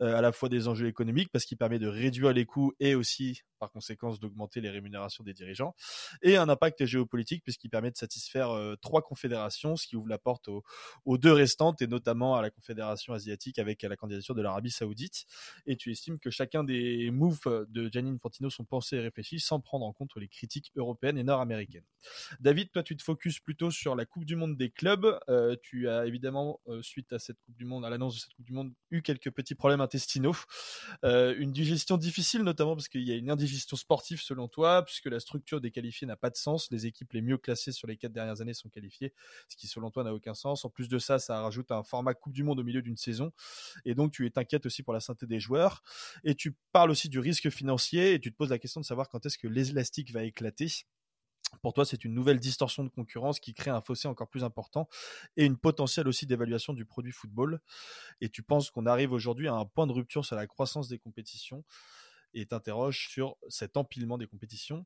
[0.00, 3.42] à la fois des enjeux économiques parce qu'il permet de réduire les coûts et aussi
[3.58, 5.76] par conséquence d'augmenter les rémunérations des dirigeants,
[6.20, 8.50] et un impact géopolitique puisqu'il permet de satisfaire
[8.80, 13.12] trois confédérations, ce qui ouvre la porte aux, deux restantes et notamment à la confédération
[13.12, 15.26] asiatique avec la candidature de l'Arabie saoudite.
[15.66, 19.60] Et tu estimes que chacun des moves de Gianni Infantino sont pensés et réfléchis sans
[19.60, 21.86] prendre en compte les critiques européennes et nord-américaines.
[22.40, 25.20] David, toi tu te focuses plutôt sur la Coupe du Monde des clubs.
[25.62, 28.72] Tu as évidemment, suite à cette du Monde, à l'annonce de cette Coupe du Monde,
[28.90, 30.36] eu quelques petits problèmes intestinaux.
[31.04, 35.06] Euh, une digestion difficile, notamment parce qu'il y a une indigestion sportive selon toi, puisque
[35.06, 36.70] la structure des qualifiés n'a pas de sens.
[36.70, 39.12] Les équipes les mieux classées sur les quatre dernières années sont qualifiées,
[39.48, 40.64] ce qui selon toi n'a aucun sens.
[40.64, 43.32] En plus de ça, ça rajoute un format Coupe du Monde au milieu d'une saison.
[43.84, 45.82] Et donc tu es inquiète aussi pour la santé des joueurs.
[46.24, 49.08] Et tu parles aussi du risque financier et tu te poses la question de savoir
[49.08, 50.68] quand est-ce que l'élastique va éclater.
[51.60, 54.88] Pour toi, c'est une nouvelle distorsion de concurrence qui crée un fossé encore plus important
[55.36, 57.60] et une potentielle aussi d'évaluation du produit football.
[58.20, 60.98] Et tu penses qu'on arrive aujourd'hui à un point de rupture sur la croissance des
[60.98, 61.64] compétitions?
[62.34, 64.84] Et t'interroges sur cet empilement des compétitions.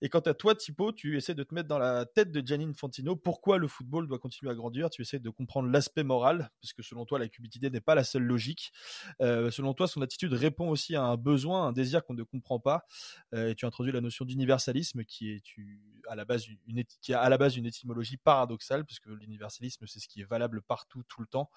[0.00, 2.64] Et quant à toi, Thibaut, tu essaies de te mettre dans la tête de Gianni
[2.64, 3.16] Infantino.
[3.16, 4.90] Pourquoi le football doit continuer à grandir?
[4.90, 8.04] Tu essaies de comprendre l'aspect moral, parce que selon toi, la cubitité n'est pas la
[8.04, 8.72] seule logique.
[9.20, 12.60] Euh, selon toi, son attitude répond aussi à un besoin, un désir qu'on ne comprend
[12.60, 12.86] pas.
[13.34, 15.42] Euh, et tu introduis la notion d'universalisme, qui est
[16.08, 20.20] à la base une, à la base une étymologie paradoxale, puisque l'universalisme, c'est ce qui
[20.20, 21.50] est valable partout, tout le temps,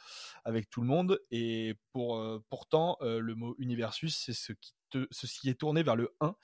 [0.45, 1.19] avec tout le monde.
[1.31, 4.73] Et pour, euh, pourtant, le mot universus, c'est ce qui
[5.11, 6.35] ceci est tourné vers le 1.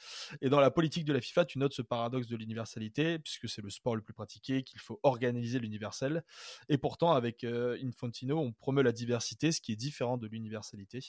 [0.42, 3.62] Et dans la politique de la FIFA, tu notes ce paradoxe de l'universalité, puisque c'est
[3.62, 6.24] le sport le plus pratiqué, qu'il faut organiser l'universel.
[6.70, 11.00] Et pourtant, avec euh, Infantino, on promeut la diversité, ce qui est différent de l'universalité,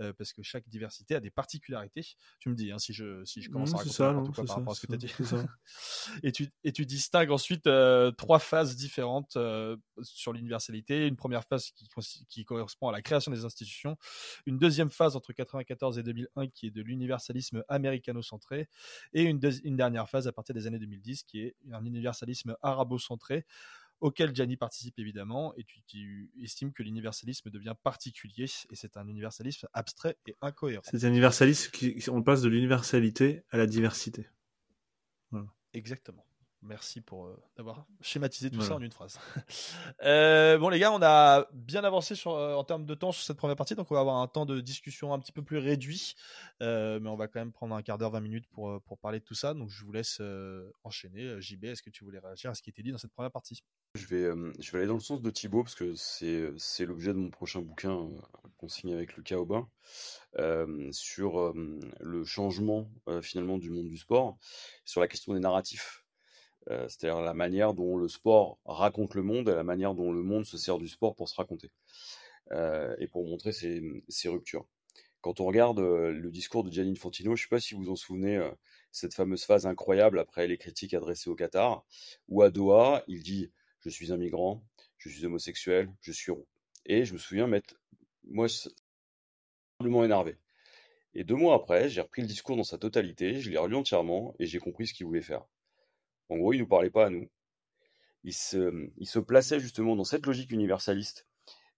[0.00, 2.04] euh, parce que chaque diversité a des particularités.
[2.38, 4.12] Tu me dis hein, si, je, si je commence à raconter ça,
[4.46, 5.12] par rapport à ce que as dit.
[6.22, 9.36] et, tu, et tu distingues ensuite euh, trois phases différentes
[10.02, 11.06] sur l'universalité.
[11.06, 11.88] Une première phase qui,
[12.28, 13.96] qui correspond à la création des institutions,
[14.46, 18.68] une deuxième phase entre 1994 et 2001 qui est de l'universalisme américano-centré,
[19.12, 23.44] et une, une, dernière phase à partir des années 2010 qui est un universalisme arabo-centré
[24.00, 29.68] auquel Gianni participe évidemment, et tu, estimes que l'universalisme devient particulier, et c'est un universalisme
[29.72, 30.82] abstrait et incohérent.
[30.84, 34.28] C'est un universalisme qui, on passe de l'universalité à la diversité.
[35.72, 36.24] Exactement.
[36.62, 39.18] Merci pour euh, d'avoir schématisé tout ça en une phrase.
[40.02, 43.22] Euh, bon les gars, on a bien avancé sur, euh, en termes de temps sur
[43.22, 45.58] cette première partie, donc on va avoir un temps de discussion un petit peu plus
[45.58, 46.14] réduit,
[46.60, 49.24] mais on va quand même prendre un quart d'heure, 20 minutes pour, pour parler de
[49.24, 49.52] tout ça.
[49.52, 50.22] Donc je vous laisse
[50.84, 51.40] enchaîner.
[51.40, 53.62] JB, est-ce que tu voulais réagir à ce qui était dit dans cette première partie?
[53.94, 57.12] Je vais, je vais aller dans le sens de Thibaut, parce que c'est, c'est l'objet
[57.12, 58.08] de mon prochain bouquin
[58.56, 59.68] qu'on signe avec Lucas Aubin,
[60.92, 61.54] sur
[62.00, 62.90] le changement
[63.22, 64.38] finalement du monde du sport,
[64.84, 65.99] sur la question des narratifs.
[66.68, 70.22] Euh, c'est-à-dire la manière dont le sport raconte le monde et la manière dont le
[70.22, 71.70] monde se sert du sport pour se raconter
[72.52, 74.66] euh, et pour montrer ses, ruptures.
[75.22, 77.84] Quand on regarde euh, le discours de Gianni Infantino, je ne sais pas si vous
[77.84, 78.46] vous en souvenez,
[78.92, 81.84] cette fameuse phase incroyable après les critiques adressées au Qatar,
[82.28, 83.50] où à Doha, il dit
[83.80, 84.62] Je suis un migrant,
[84.98, 86.46] je suis homosexuel, je suis roux.
[86.86, 87.74] Et je me souviens m'être,
[88.24, 88.48] moi,
[89.78, 90.36] simplement énervé.
[91.14, 94.34] Et deux mois après, j'ai repris le discours dans sa totalité, je l'ai relu entièrement
[94.38, 95.44] et j'ai compris ce qu'il voulait faire.
[96.30, 97.28] En gros, il ne nous parlait pas à nous.
[98.22, 101.26] Il se, plaçait justement dans cette logique universaliste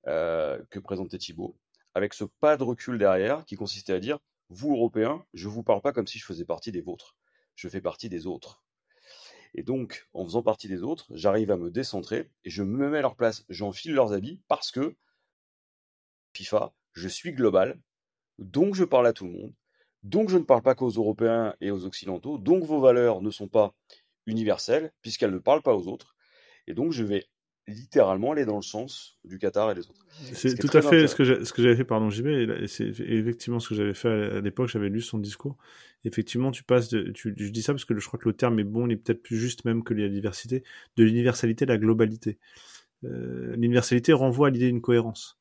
[0.06, 1.56] euh, que présentait Thibault,
[1.94, 4.18] avec ce pas de recul derrière qui consistait à dire
[4.50, 7.16] Vous, Européens, je ne vous parle pas comme si je faisais partie des vôtres.
[7.54, 8.62] Je fais partie des autres.
[9.54, 12.98] Et donc, en faisant partie des autres, j'arrive à me décentrer et je me mets
[12.98, 13.44] à leur place.
[13.48, 14.96] J'enfile leurs habits parce que
[16.34, 17.80] FIFA, je suis global,
[18.38, 19.54] donc je parle à tout le monde,
[20.02, 23.48] donc je ne parle pas qu'aux Européens et aux Occidentaux, donc vos valeurs ne sont
[23.48, 23.74] pas
[24.26, 26.14] universelle, puisqu'elle ne parle pas aux autres.
[26.66, 27.26] Et donc, je vais
[27.68, 30.04] littéralement aller dans le sens du Qatar et des autres.
[30.32, 33.74] C'est tout à fait ce que j'avais fait, pardon, JB, et c'est effectivement ce que
[33.74, 35.56] j'avais fait à l'époque, j'avais lu son discours.
[36.04, 38.58] Effectivement, tu passes de, tu, je dis ça parce que je crois que le terme
[38.58, 40.64] est bon, il est peut-être plus juste même que la diversité,
[40.96, 42.38] de l'universalité à la globalité.
[43.04, 45.38] Euh, l'universalité renvoie à l'idée d'une cohérence.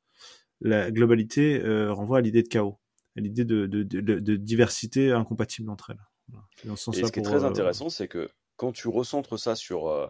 [0.62, 2.78] La globalité euh, renvoie à l'idée de chaos,
[3.18, 6.06] à l'idée de, de, de, de, diversité incompatible entre elles.
[6.28, 6.46] Voilà.
[6.64, 8.30] Et ce, ce qui est très intéressant, c'est que
[8.62, 10.08] quand tu recentres ça sur, euh,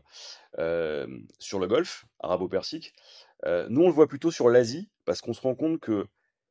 [0.60, 1.08] euh,
[1.40, 2.94] sur le Golfe arabo-persique,
[3.46, 6.06] euh, nous on le voit plutôt sur l'Asie parce qu'on se rend compte que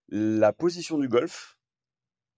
[0.08, 1.58] la position du Golfe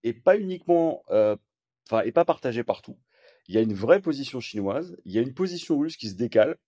[0.02, 2.98] est pas uniquement, enfin, est pas partagée partout.
[3.46, 6.16] Il y a une vraie position chinoise, il y a une position russe qui se
[6.16, 6.58] décale.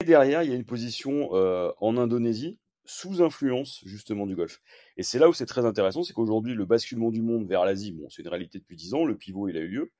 [0.00, 4.60] Et derrière, il y a une position en Indonésie sous influence justement du Golfe.
[4.96, 7.90] Et c'est là où c'est très intéressant, c'est qu'aujourd'hui le basculement du monde vers l'Asie,
[7.90, 9.92] bon, c'est une réalité depuis dix ans, le pivot il a eu lieu.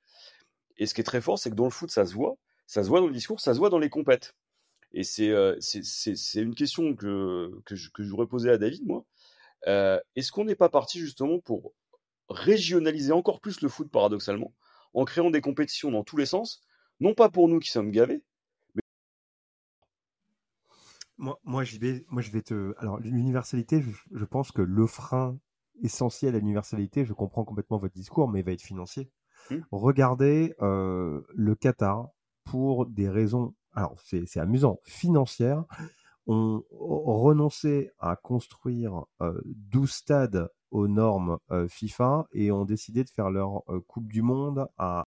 [0.80, 2.82] Et ce qui est très fort, c'est que dans le foot, ça se voit, ça
[2.82, 4.34] se voit dans le discours, ça se voit dans les compètes.
[4.92, 9.04] Et c'est euh, c'est une question que, que, je, je voudrais poser à David, moi.
[9.68, 11.74] Euh, Est-ce qu'on n'est pas parti justement pour
[12.30, 14.54] régionaliser encore plus le foot, paradoxalement,
[14.94, 16.62] en créant des compétitions dans tous les sens,
[16.98, 18.24] non pas pour nous qui sommes gavés,
[18.74, 18.82] mais...
[21.18, 22.74] Moi, moi, j'y vais, moi, je vais te.
[22.78, 25.38] Alors, l'universalité, je, je pense que le frein
[25.82, 29.10] essentiel à l'universalité, je comprends complètement votre discours, mais il va être financier.
[29.51, 29.57] Mmh.
[29.72, 32.09] Regardez euh, le Qatar
[32.44, 35.64] pour des raisons, alors c'est amusant, financières,
[36.26, 43.11] ont renoncé à construire euh, 12 stades aux normes euh, FIFA et ont décidé de
[43.11, 45.07] faire leur euh, Coupe du Monde à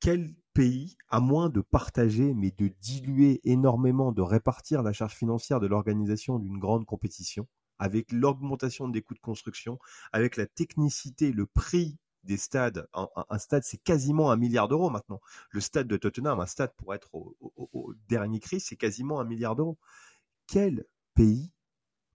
[0.00, 5.60] quel pays, à moins de partager, mais de diluer énormément, de répartir la charge financière
[5.60, 7.46] de l'organisation d'une grande compétition,
[7.78, 9.78] avec l'augmentation des coûts de construction,
[10.12, 12.86] avec la technicité, le prix des stades.
[12.94, 15.20] Un, stade, c'est quasiment un milliard d'euros maintenant.
[15.50, 19.56] Le stade de Tottenham, un stade pour être au dernier cri, c'est quasiment un milliard
[19.56, 19.78] d'euros.
[20.46, 21.52] Quel pays,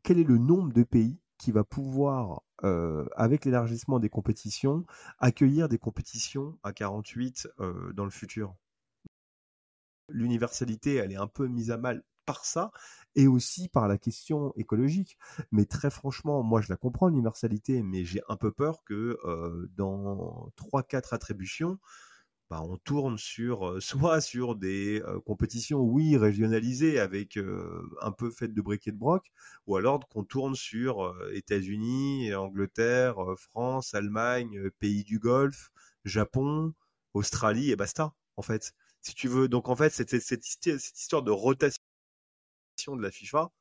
[0.04, 4.86] quel est le nombre de pays qui va pouvoir, euh, avec l'élargissement des compétitions,
[5.20, 8.56] accueillir des compétitions à 48 euh, dans le futur?
[10.10, 12.72] L'universalité, elle est un peu mise à mal par ça
[13.16, 15.18] et aussi par la question écologique.
[15.52, 19.70] Mais très franchement, moi je la comprends l'universalité, mais j'ai un peu peur que euh,
[19.78, 21.80] dans trois quatre attributions,
[22.50, 27.38] bah, on tourne sur euh, soit sur des euh, compétitions oui régionalisées avec
[28.02, 29.32] un peu faites de briquet de broc,
[29.68, 35.72] ou alors qu'on tourne sur États-Unis, Angleterre, France, Allemagne, pays du Golfe,
[36.06, 36.74] Japon,
[37.14, 38.14] Australie et basta.
[38.38, 39.48] En fait, si tu veux.
[39.48, 41.82] Donc en fait, cette, cette, cette histoire de rotation
[42.96, 43.52] de la FIFA,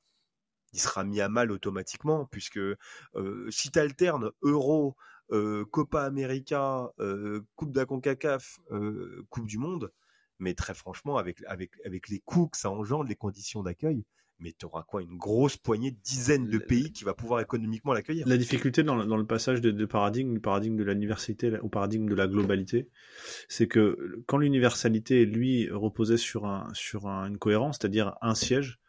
[0.72, 4.96] il sera mis à mal automatiquement, puisque euh, si tu alternes Euro,
[5.30, 9.92] euh, Copa América, euh, Coupe d'Aconcacaf, euh, Coupe du Monde,
[10.38, 14.04] mais très franchement, avec, avec, avec les coûts que ça engendre, les conditions d'accueil,
[14.40, 18.26] mais tu auras quoi Une grosse poignée, dizaines de pays qui va pouvoir économiquement l'accueillir.
[18.26, 21.68] La difficulté dans le, dans le passage de, de, paradigme, du paradigme de l'université au
[21.68, 22.88] paradigme de la globalité,
[23.48, 28.80] c'est que quand l'universalité, lui, reposait sur, un, sur un, une cohérence, c'est-à-dire un siège,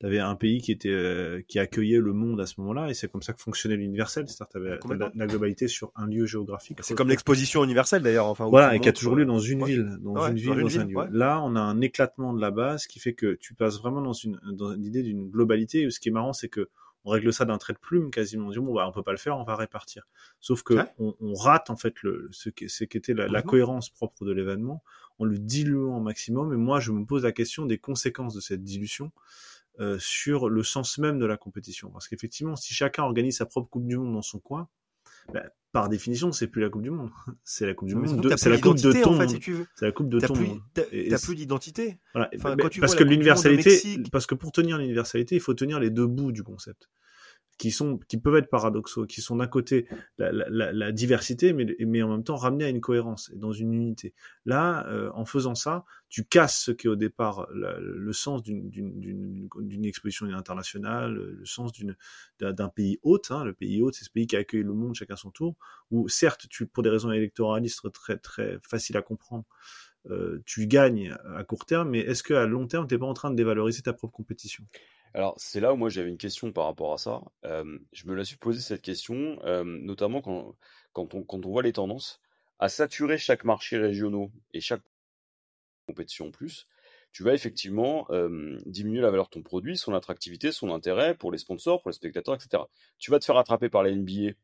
[0.00, 2.94] tu avais un pays qui était euh, qui accueillait le monde à ce moment-là et
[2.94, 4.26] c'est comme ça que fonctionnait l'universel.
[4.28, 6.78] C'est-à-dire tu avais la, la, globalité sur un lieu géographique.
[6.82, 9.68] C'est comme l'exposition universelle d'ailleurs enfin voilà et qui a toujours lieu dans une ouais.
[9.68, 10.96] ville dans ouais, une ville dans, une dans un lieu.
[10.96, 11.06] ouais.
[11.12, 14.14] là on a un éclatement de la base qui fait que tu passes vraiment dans
[14.14, 15.82] une dans l'idée d'une globalité.
[15.82, 16.70] Et ce qui est marrant c'est que
[17.04, 18.48] on règle ça d'un trait de plume quasiment.
[18.48, 20.08] On dit bon bah on peut pas le faire on va répartir.
[20.40, 23.90] Sauf que on, on, rate en fait le ce qui ce qu'était la, la cohérence
[23.90, 24.82] propre de l'événement
[25.18, 26.54] en le diluant au maximum.
[26.54, 29.12] Et moi je me pose la question des conséquences de cette dilution
[29.80, 31.90] euh, sur le sens même de la compétition.
[31.90, 34.68] Parce qu'effectivement, si chacun organise sa propre Coupe du Monde dans son coin,
[35.32, 37.10] bah, par définition, c'est plus la Coupe du Monde.
[37.44, 38.34] C'est la Coupe du Monde.
[38.36, 39.18] C'est la Coupe de ton.
[39.76, 40.34] C'est la Coupe de ton.
[40.74, 40.84] T'as
[41.18, 41.98] plus d'identité.
[42.12, 42.30] Voilà.
[42.36, 46.32] Enfin, parce que l'universalité, parce que pour tenir l'universalité, il faut tenir les deux bouts
[46.32, 46.88] du concept
[47.60, 49.86] qui sont qui peuvent être paradoxaux, qui sont d'un côté
[50.16, 53.52] la, la, la, diversité, mais, mais en même temps ramener à une cohérence et dans
[53.52, 54.14] une unité.
[54.46, 58.42] Là, euh, en faisant ça, tu casses ce qui est au départ la, le sens
[58.42, 61.70] d'une exposition internationale, le sens
[62.40, 63.30] d'un pays hôte.
[63.30, 63.44] Hein.
[63.44, 65.54] Le pays hôte, c'est ce pays qui accueille le monde chacun son tour.
[65.90, 69.44] Où certes, tu pour des raisons électoralistes très très faciles à comprendre.
[70.08, 73.12] Euh, tu gagnes à court terme, mais est-ce qu'à long terme, tu n'es pas en
[73.12, 74.64] train de dévaloriser ta propre compétition?
[75.14, 77.20] Alors, c'est là où moi j'avais une question par rapport à ça.
[77.44, 80.54] Euh, je me la suis posé cette question, euh, notamment quand,
[80.92, 82.20] quand, on, quand on voit les tendances
[82.60, 84.82] à saturer chaque marché régional et chaque
[85.86, 86.68] compétition en plus.
[87.12, 91.32] Tu vas effectivement euh, diminuer la valeur de ton produit, son attractivité, son intérêt pour
[91.32, 92.62] les sponsors, pour les spectateurs, etc.
[92.98, 94.34] Tu vas te faire attraper par la NBA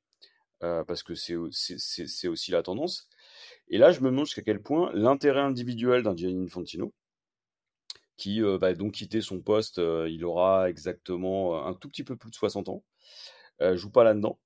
[0.59, 3.09] parce que c'est aussi la tendance.
[3.69, 6.93] Et là, je me demande jusqu'à quel point l'intérêt individuel d'un Gianni Infantino,
[8.17, 9.79] qui va donc quitter son poste.
[9.79, 12.83] Il aura exactement un tout petit peu plus de 60 ans.
[13.75, 14.39] Joue pas là-dedans.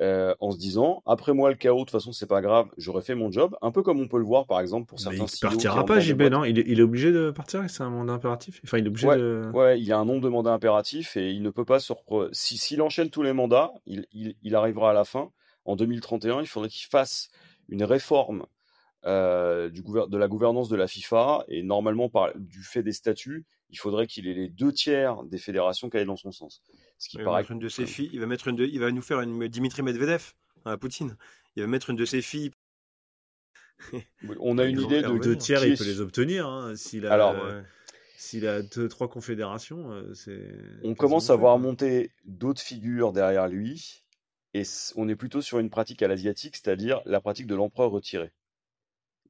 [0.00, 3.02] euh, en se disant après moi le chaos, de toute façon c'est pas grave, j'aurais
[3.02, 5.24] fait mon job, un peu comme on peut le voir par exemple pour certains.
[5.24, 6.44] Mais il partira pas, JB, non?
[6.44, 8.60] Il est, il est, obligé de partir, c'est un mandat impératif?
[8.64, 9.50] Enfin, il est obligé ouais, de.
[9.52, 11.92] Ouais, il y a un nombre de mandats impératifs et il ne peut pas se
[11.92, 12.30] repre...
[12.32, 15.30] si s'il enchaîne tous les mandats, il, il, il, arrivera à la fin.
[15.66, 17.28] En 2031, il faudrait qu'il fasse
[17.68, 18.46] une réforme
[19.06, 23.46] euh, du de la gouvernance de la FIFA et normalement par du fait des statuts,
[23.70, 26.62] il faudrait qu'il ait les deux tiers des fédérations qui aillent dans son sens.
[26.98, 28.66] Ce qui il paraît une de ses filles, il va mettre une de...
[28.66, 30.32] il va nous faire une Dimitri Medvedev
[30.64, 31.16] à Poutine.
[31.56, 32.50] Il va mettre une de ses filles.
[34.38, 37.12] On a une idée de deux tiers, il peut les obtenir hein, s'il a.
[37.12, 37.62] Alors, euh,
[38.16, 40.46] s'il a deux, trois confédérations, euh, c'est.
[40.84, 44.04] On commence à voir monter d'autres figures derrière lui,
[44.52, 44.62] et
[44.96, 48.30] on est plutôt sur une pratique à l'asiatique, c'est-à-dire la pratique de l'empereur retiré.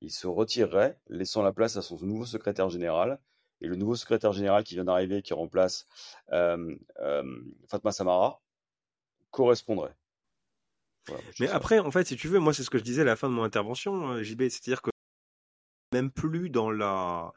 [0.01, 3.21] Il se retirerait, laissant la place à son nouveau secrétaire général,
[3.61, 5.87] et le nouveau secrétaire général qui vient d'arriver, qui remplace
[6.33, 7.23] euh, euh,
[7.69, 8.41] Fatma Samara,
[9.31, 9.95] correspondrait.
[11.07, 13.05] Voilà, Mais après, en fait, si tu veux, moi, c'est ce que je disais à
[13.05, 14.91] la fin de mon intervention, euh, JB, c'est-à-dire que
[15.93, 17.33] même plus dans la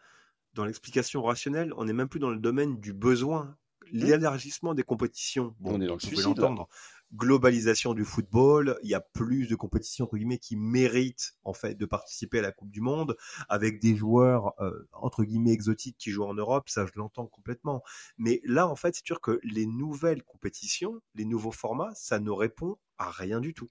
[0.53, 3.57] dans l'explication rationnelle, on n'est même plus dans le domaine du besoin.
[3.91, 3.97] Mmh.
[3.97, 6.69] L'élargissement des compétitions, bon, on est dans le suicide, l'entendre
[7.15, 11.75] globalisation du football, il y a plus de compétitions entre guillemets qui méritent en fait
[11.75, 13.15] de participer à la Coupe du Monde
[13.49, 17.83] avec des joueurs euh, entre guillemets exotiques qui jouent en Europe, ça je l'entends complètement.
[18.17, 22.31] Mais là en fait, c'est sûr que les nouvelles compétitions, les nouveaux formats, ça ne
[22.31, 23.69] répond à rien du tout.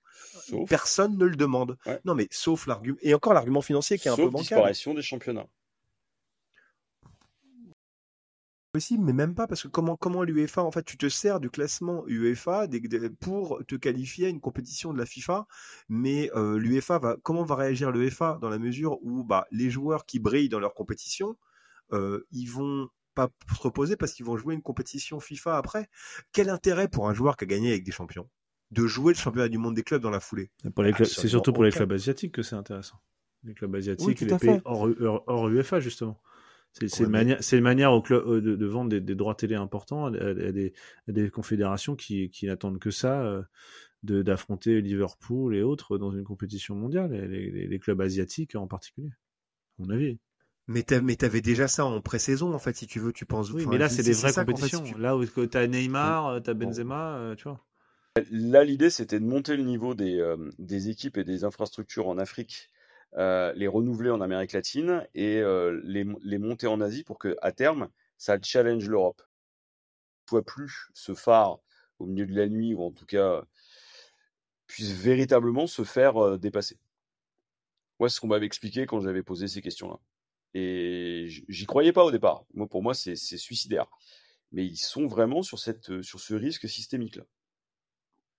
[0.68, 1.76] Personne ne le demande.
[2.04, 4.58] Non mais sauf l'argument et encore l'argument financier qui est un peu bancal.
[4.58, 5.48] disparition des championnats
[8.72, 11.50] possible, mais même pas parce que comment comment l'UEFA en fait tu te sers du
[11.50, 12.66] classement UEFA
[13.20, 15.46] pour te qualifier à une compétition de la FIFA,
[15.88, 20.06] mais euh, l'UEFA va comment va réagir l'UEFA dans la mesure où bah les joueurs
[20.06, 21.36] qui brillent dans leur compétition,
[21.92, 25.88] euh, ils vont pas se reposer parce qu'ils vont jouer une compétition FIFA après?
[26.32, 28.28] Quel intérêt pour un joueur qui a gagné avec des champions
[28.70, 30.50] de jouer le championnat du monde des clubs dans la foulée?
[31.04, 32.96] C'est surtout pour les clubs asiatiques que c'est intéressant.
[33.44, 34.88] Les clubs asiatiques, les pays hors,
[35.26, 36.18] hors UEFA justement.
[36.72, 39.54] C'est une, manière, une manière au club, euh, de, de, vendre des, des, droits télé
[39.54, 40.72] importants à, des,
[41.06, 43.42] à des, confédérations qui, qui n'attendent que ça euh,
[44.02, 49.10] d'affronter Liverpool et autres dans une compétition mondiale, les, les, les, clubs asiatiques en particulier,
[49.78, 50.18] à mon avis.
[50.68, 53.50] Mais t'avais déjà ça en pré-saison, en fait, si tu veux, tu penses.
[53.50, 54.84] Oui, mais là, c'est des vraies compétitions.
[54.96, 57.60] Là où t'as Neymar, t'as Benzema, euh, tu vois.
[58.30, 62.18] Là, l'idée, c'était de monter le niveau des, euh, des équipes et des infrastructures en
[62.18, 62.68] Afrique
[63.16, 67.36] euh, les renouveler en Amérique latine et euh, les, les, monter en Asie pour que
[67.42, 69.22] à terme ça challenge l'Europe.
[70.28, 71.58] Soit plus ce phare
[71.98, 73.42] au milieu de la nuit ou en tout cas
[74.66, 76.78] puisse véritablement se faire euh, dépasser.
[77.98, 79.98] Ouais, c'est ce qu'on m'avait expliqué quand j'avais posé ces questions-là.
[80.54, 82.44] Et j'y croyais pas au départ.
[82.54, 83.86] Moi, pour moi, c'est suicidaire.
[84.50, 87.24] Mais ils sont vraiment sur, cette, sur ce risque systémique-là.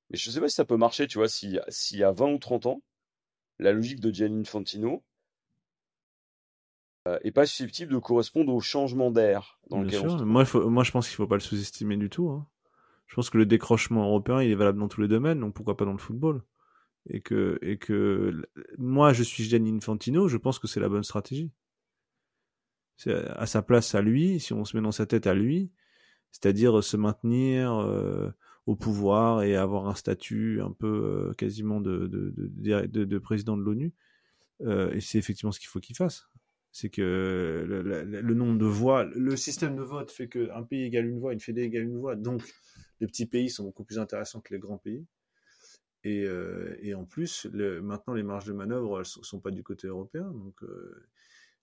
[0.09, 2.11] Mais je ne sais pas si ça peut marcher, tu vois, s'il si y a
[2.11, 2.83] 20 ou 30 ans,
[3.59, 5.03] la logique de Gianni Infantino
[7.07, 10.91] euh, est pas susceptible de correspondre au changement d'air dans lequel on moi, moi, je
[10.91, 12.29] pense qu'il faut pas le sous-estimer du tout.
[12.29, 12.47] Hein.
[13.07, 15.77] Je pense que le décrochement européen, il est valable dans tous les domaines, donc pourquoi
[15.77, 16.43] pas dans le football
[17.09, 18.43] et que, et que
[18.77, 21.51] moi, je suis Gianni Infantino, je pense que c'est la bonne stratégie.
[22.95, 25.71] C'est à sa place à lui, si on se met dans sa tête à lui,
[26.31, 28.31] c'est-à-dire se maintenir, euh,
[28.65, 30.87] au pouvoir et avoir un statut un peu
[31.29, 33.93] euh, quasiment de, de, de, de, président de l'ONU.
[34.61, 36.29] Euh, et c'est effectivement ce qu'il faut qu'il fasse.
[36.71, 41.19] C'est que le, nombre de voix, le système de vote fait qu'un pays égale une
[41.19, 42.15] voix, une fédé égale une voix.
[42.15, 42.41] Donc,
[42.99, 45.05] les petits pays sont beaucoup plus intéressants que les grands pays.
[46.03, 49.87] Et, euh, et en plus, maintenant, les marges de manœuvre elles sont, pas du côté
[49.87, 50.31] européen.
[50.31, 50.61] Donc,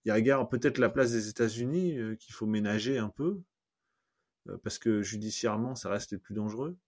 [0.05, 3.41] il y a peut-être la place des États-Unis qu'il faut ménager un peu,
[4.63, 6.79] parce que judiciairement, ça reste le plus dangereux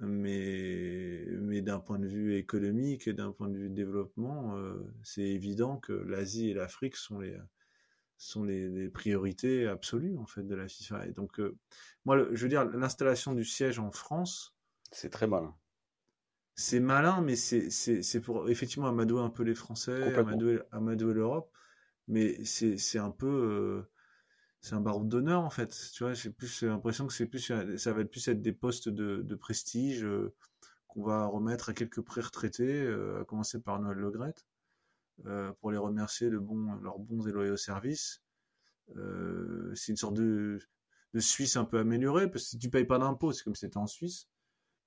[0.00, 4.74] mais, mais d'un point de vue économique et d'un point de vue de développement, euh,
[5.02, 7.36] c'est évident que l'Asie et l'Afrique sont les
[8.20, 11.06] sont les, les, priorités absolues en fait de la FIFA.
[11.06, 11.56] Et donc, euh,
[12.04, 14.56] moi, je veux dire, l'installation du siège en France,
[14.90, 15.54] c'est très malin.
[16.56, 21.52] C'est malin, mais c'est c'est pour effectivement amadouer un peu les Français, amadouer, amadouer l'Europe,
[22.08, 23.88] mais c'est un peu euh,
[24.60, 25.76] c'est un baroud d'honneur en fait.
[25.92, 29.34] Tu vois, j'ai plus l'impression que c'est plus ça va plus être des postes de,
[29.34, 30.34] prestige euh,
[30.88, 34.12] qu'on va remettre à quelques pré-retraités, euh, à commencer par Noël Le
[35.26, 38.22] euh, pour les remercier de bons, leurs bons et loyaux services.
[38.96, 40.58] Euh, c'est une sorte de,
[41.14, 43.60] de Suisse un peu améliorée parce que si tu payes pas d'impôts, c'est comme si
[43.60, 44.28] c'était en Suisse.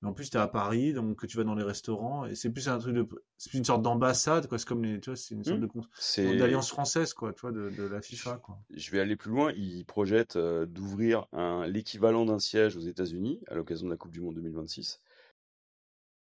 [0.02, 2.50] Mais en plus, tu es à Paris, donc tu vas dans les restaurants, et c'est
[2.50, 4.58] plus un truc de, c'est une sorte d'ambassade, quoi.
[4.58, 6.32] C'est comme les, tu vois, c'est une sorte mmh.
[6.32, 8.58] de d'alliance française, quoi, tu vois, de, de, la FIFA, quoi.
[8.70, 9.52] Je vais aller plus loin.
[9.52, 11.26] Ils projettent euh, d'ouvrir
[11.66, 15.00] l'équivalent d'un siège aux États-Unis à l'occasion de la Coupe du Monde 2026.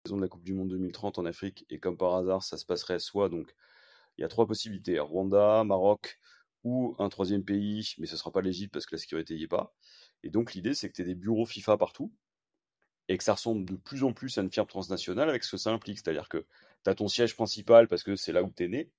[0.09, 3.01] de la Coupe du Monde 2030 en Afrique, et comme par hasard, ça se passerait
[3.01, 3.55] soit donc
[4.17, 6.21] il y a trois possibilités Rwanda, Maroc
[6.63, 9.43] ou un troisième pays, mais ce ne sera pas l'Égypte parce que la sécurité n'y
[9.43, 9.75] est pas.
[10.23, 12.13] Et donc l'idée, c'est que tu aies des bureaux FIFA partout
[13.09, 15.57] et que ça ressemble de plus en plus à une firme transnationale avec ce que
[15.57, 15.99] ça implique.
[15.99, 16.47] C'est-à-dire que
[16.85, 18.91] tu as ton siège principal parce que c'est là où tu es né.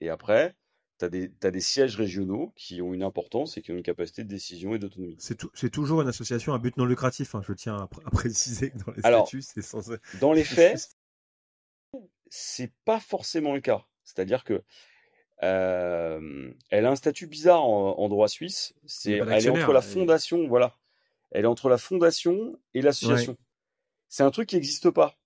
[0.00, 0.56] Et après,
[0.98, 4.28] tu as, des sièges régionaux qui ont une importance et qui ont une capacité de
[4.28, 5.16] décision et d'autonomie.
[5.18, 7.42] C'est toujours une association à but non lucratif, hein.
[7.46, 9.96] je tiens à, préciser que dans les statuts, c'est censé...
[10.20, 10.90] Dans les faits,
[12.28, 13.86] c'est pas forcément le cas.
[14.04, 14.62] C'est-à-dire que
[15.42, 18.74] euh, elle a un statut bizarre en, droit suisse.
[18.86, 20.76] C'est, elle est entre la fondation, voilà.
[21.30, 23.36] Elle est entre la fondation et l'association.
[24.08, 25.16] C'est un truc qui n'existe pas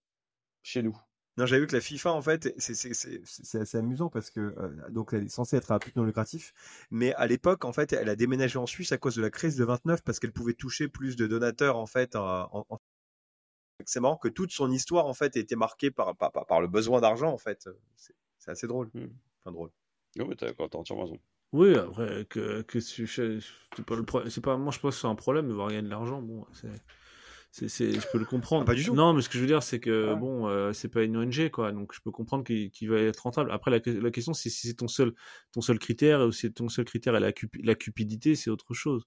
[0.62, 0.96] chez nous.
[1.36, 5.12] Non, j'avais vu que la FIFA, en fait, c'est assez amusant parce que euh, donc
[5.12, 6.52] elle est censée être à but non lucratif,
[6.92, 9.56] mais à l'époque, en fait, elle a déménagé en Suisse à cause de la crise
[9.56, 12.14] de 29 parce qu'elle pouvait toucher plus de donateurs, en fait.
[12.14, 12.64] En,
[13.84, 16.68] C'est marrant que toute son histoire, en fait, ait été marquée par, par, par le
[16.68, 17.68] besoin d'argent, en fait.
[18.38, 18.90] C'est assez drôle.
[18.94, 19.08] Hmm.
[19.40, 19.70] Enfin, drôle.
[20.16, 21.18] Non, mais t'as entièrement raison.
[21.54, 23.04] Oui, après, que, que c'est
[23.86, 25.88] pas le c'est pas, moi je pense que c'est un problème de voir gagner de
[25.88, 26.20] l'argent.
[26.20, 26.44] Bon,
[27.52, 28.62] c'est, c'est, je peux le comprendre.
[28.62, 28.92] Ah, pas du tout.
[28.92, 31.50] Non, mais ce que je veux dire, c'est que bon, euh, c'est pas une ONG,
[31.50, 31.70] quoi.
[31.70, 33.52] Donc, je peux comprendre qu'il, va être rentable.
[33.52, 35.12] Après, la, la question, c'est si c'est ton seul,
[35.52, 37.30] ton seul critère, ou si ton seul critère est la,
[37.62, 39.06] la cupidité, c'est autre chose.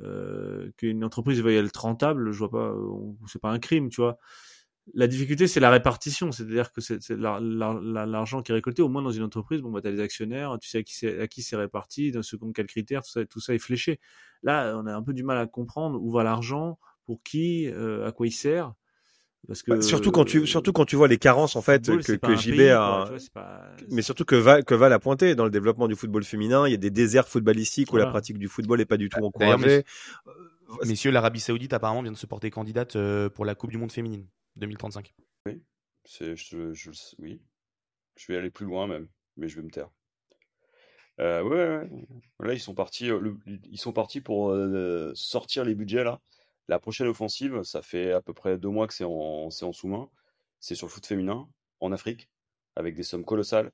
[0.00, 2.74] Euh, qu'une entreprise veuille être rentable, je vois pas,
[3.26, 4.18] c'est pas un crime, tu vois.
[4.94, 8.82] La difficulté, c'est la répartition, c'est-à-dire que c'est l'argent qui est récolté.
[8.82, 10.78] Au moins dans une entreprise, bon, bah, tu as les actionnaires, tu sais
[11.20, 13.98] à qui c'est réparti, dans ce compte quel critère, tout ça, tout ça est fléché.
[14.42, 18.06] Là, on a un peu du mal à comprendre où va l'argent, pour qui, euh,
[18.06, 18.74] à quoi il sert.
[19.46, 22.16] Parce que, bah, surtout quand tu surtout quand tu vois les carences en fait que,
[22.16, 23.08] que JB a
[23.90, 26.72] mais surtout que Val que Val a pointé dans le développement du football féminin il
[26.72, 29.84] y a des déserts footballistiques où la pratique du football n'est pas du tout encouragée
[30.84, 33.92] messieurs l'Arabie Saoudite apparemment vient de se porter candidate euh, pour la Coupe du Monde
[33.92, 35.14] féminine 2035.
[35.46, 35.62] Oui,
[36.08, 37.40] je, je, oui.
[38.16, 39.90] Je vais aller plus loin même, mais je vais me taire.
[41.18, 45.74] Euh, ouais, ouais, là ils sont partis, euh, ils sont partis pour euh, sortir les
[45.74, 46.20] budgets là.
[46.68, 49.72] La prochaine offensive, ça fait à peu près deux mois que c'est en, c'est en
[49.72, 50.10] sous-main.
[50.60, 51.48] C'est sur le foot féminin
[51.80, 52.28] en Afrique
[52.74, 53.72] avec des sommes colossales.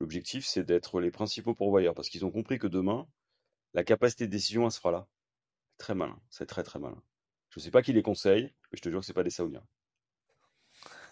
[0.00, 3.08] L'objectif c'est d'être les principaux pourvoyeurs parce qu'ils ont compris que demain
[3.74, 5.08] la capacité de décision elle se fera là.
[5.78, 7.02] Très malin, c'est très très malin.
[7.50, 9.64] Je sais pas qui les conseille, mais je te jure que c'est pas des Saoudiens.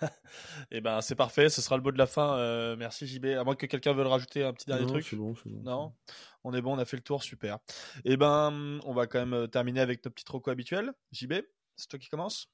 [0.03, 0.07] Et
[0.73, 2.37] eh ben c'est parfait, ce sera le mot de la fin.
[2.37, 3.27] Euh, merci JB.
[3.27, 5.15] À moins que quelqu'un veuille rajouter un petit dernier truc.
[5.15, 5.95] Bon, non,
[6.43, 7.59] on est bon, on a fait le tour, super.
[8.05, 10.93] Et eh ben on va quand même euh, terminer avec nos petits trocos habituels.
[11.13, 11.35] JB,
[11.77, 12.51] c'est toi qui commence?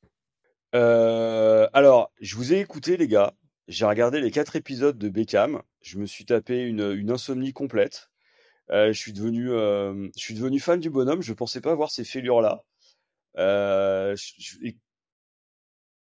[0.75, 3.35] Euh, alors, je vous ai écouté les gars.
[3.69, 5.63] J'ai regardé les quatre épisodes de Beckham.
[5.81, 8.10] Je me suis tapé une, insomnie complète.
[8.71, 11.23] Je suis devenu, je suis devenu fan du bonhomme.
[11.23, 12.63] Je pensais pas avoir ces fêlures là.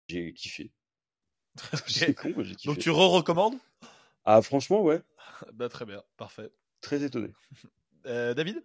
[0.09, 0.71] j'ai kiffé.
[2.65, 3.59] Donc tu re-recommandes?
[4.25, 5.03] Ah franchement ouais.
[5.53, 6.51] bah très bien, parfait.
[6.81, 7.33] Très étonné.
[8.07, 8.63] Euh, David?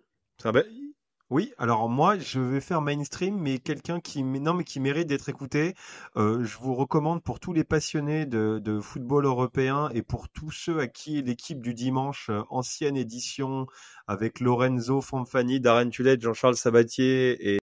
[1.32, 4.24] Oui, alors moi je vais faire mainstream, mais quelqu'un qui
[4.66, 5.76] qui mérite d'être écouté.
[6.16, 10.80] Euh, je vous recommande pour tous les passionnés de, football européen et pour tous ceux
[10.80, 13.68] à qui l'équipe du dimanche euh, ancienne édition
[14.08, 17.60] avec Lorenzo Fanfani, Darren Tulette, Jean-Charles Sabatier et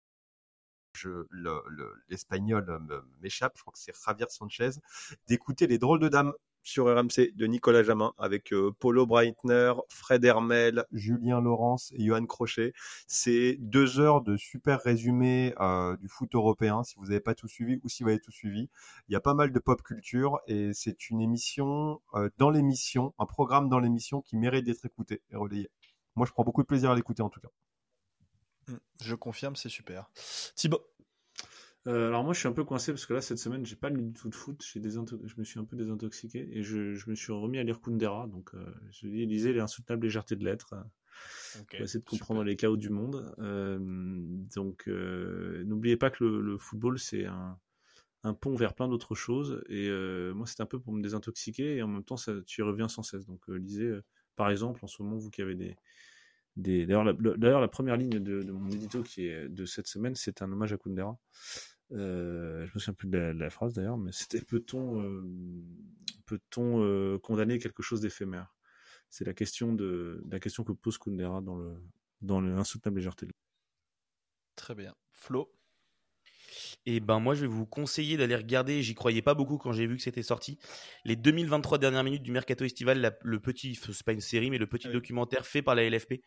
[2.09, 2.65] l'espagnol
[3.21, 4.71] m'échappe, je crois que c'est Javier Sanchez,
[5.27, 6.33] d'écouter Les Drôles de Dames
[6.63, 12.25] sur RMC de Nicolas Jamin avec euh, Paulo Breitner, Fred Hermel, Julien Laurence et Johan
[12.25, 12.73] Crochet.
[13.07, 17.47] C'est deux heures de super résumé euh, du foot européen si vous n'avez pas tout
[17.47, 18.69] suivi ou si vous avez tout suivi.
[19.09, 23.13] Il y a pas mal de pop culture et c'est une émission euh, dans l'émission,
[23.19, 25.69] un programme dans l'émission qui mérite d'être écouté et relayé.
[26.15, 27.49] Moi, je prends beaucoup de plaisir à l'écouter en tout cas.
[28.67, 30.09] Mmh, je confirme, c'est super.
[30.55, 30.81] Thibaut
[31.85, 33.89] euh, alors moi je suis un peu coincé parce que là cette semaine j'ai pas
[33.89, 34.79] lu du tout de foot, je
[35.37, 38.65] me suis un peu désintoxiqué et je, me suis remis à lire Kundera, donc euh,
[38.91, 40.75] je lisais les insoutenables légèretés de l'être
[41.69, 43.35] pour essayer de comprendre les chaos du monde.
[43.39, 43.77] Euh,
[44.55, 47.59] donc n'oubliez pas que le, football c'est un,
[48.39, 49.89] pont vers plein d'autres choses et
[50.33, 52.87] moi c'est un peu pour me désintoxiquer et en même temps ça, tu y reviens
[52.87, 53.25] sans cesse.
[53.25, 53.93] Donc lisez
[54.37, 55.75] par exemple en ce moment vous qui avez des
[56.55, 60.41] D'ailleurs, la, d'ailleurs, la première ligne de, mon édito qui est de cette semaine, c'est
[60.41, 61.17] un hommage à Kundera.
[61.91, 65.23] Euh, je me souviens plus de la, phrase d'ailleurs, mais c'était peut-on euh,
[66.25, 68.55] peut-on euh, condamner quelque chose d'éphémère?
[69.09, 71.75] C'est la question de la question que pose Kundera dans le
[72.21, 73.27] dans l'insoutenable légèreté.
[74.55, 75.53] Très bien, Flo?
[76.85, 79.71] Et eh ben moi je vais vous conseiller d'aller regarder, j'y croyais pas beaucoup quand
[79.71, 80.59] j'ai vu que c'était sorti,
[81.05, 84.67] les 2023 dernières minutes du mercato estival, le petit, c'est pas une série mais le
[84.67, 86.21] petit documentaire fait par la LFP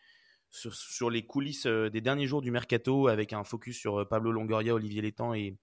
[0.49, 4.31] sur, les coulisses euh, des derniers jours du mercato avec un focus sur euh, Pablo
[4.31, 5.57] Longoria, Olivier Létang et,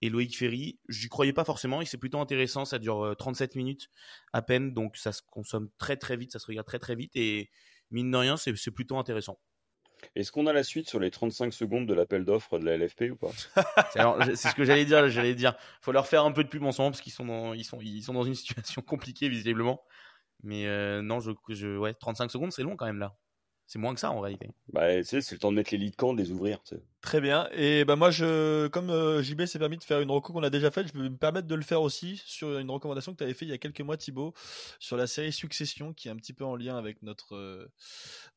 [0.00, 3.88] Et Loïc Ferry, j'y croyais pas forcément, et c'est plutôt intéressant, ça dure 37 minutes
[4.32, 7.12] à peine, donc ça se consomme très très vite, ça se regarde très très vite,
[7.14, 7.50] et
[7.90, 9.38] mine de rien, c'est plutôt intéressant.
[10.14, 13.12] Est-ce qu'on a la suite sur les 35 secondes de l'appel d'offres de la LFP
[13.12, 13.30] ou pas?
[14.34, 15.08] C'est ce que j'allais dire.
[15.08, 17.64] J'allais dire, faut leur faire un peu de pub ensemble parce qu'ils sont dans, ils
[17.64, 19.82] sont, ils sont dans une situation compliquée visiblement.
[20.42, 23.16] Mais euh, non, je, je, ouais, 35 secondes, c'est long quand même là.
[23.72, 24.50] C'est moins que ça en réalité.
[24.70, 26.58] Bah, tu sais, c'est le temps de mettre les lits de camp, de les ouvrir.
[27.00, 27.48] Très bien.
[27.52, 30.50] Et bah moi, je, comme euh, JB s'est permis de faire une reco qu'on a
[30.50, 33.24] déjà faite, je vais me permettre de le faire aussi sur une recommandation que tu
[33.24, 34.34] avais fait il y a quelques mois, Thibaut,
[34.78, 37.66] sur la série Succession, qui est un petit peu en lien avec notre euh,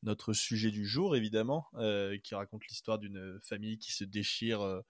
[0.02, 4.80] notre sujet du jour, évidemment, euh, qui raconte l'histoire d'une famille qui se déchire euh,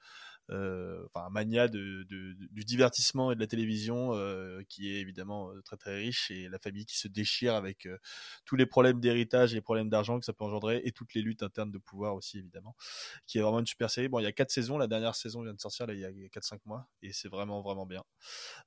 [0.49, 5.61] enfin un mania de, du divertissement et de la télévision euh, qui est évidemment euh,
[5.62, 7.88] très très riche et la famille qui se déchire avec
[8.44, 11.22] tous les problèmes d'héritage et les problèmes d'argent que ça peut engendrer et toutes les
[11.22, 12.76] luttes internes de pouvoir aussi évidemment
[13.26, 14.09] qui est vraiment une super série.
[14.09, 14.78] Bon il y a quatre saisons.
[14.78, 17.62] La dernière saison vient de sortir là, il y a 4-5 mois et c'est vraiment
[17.62, 18.05] vraiment bien.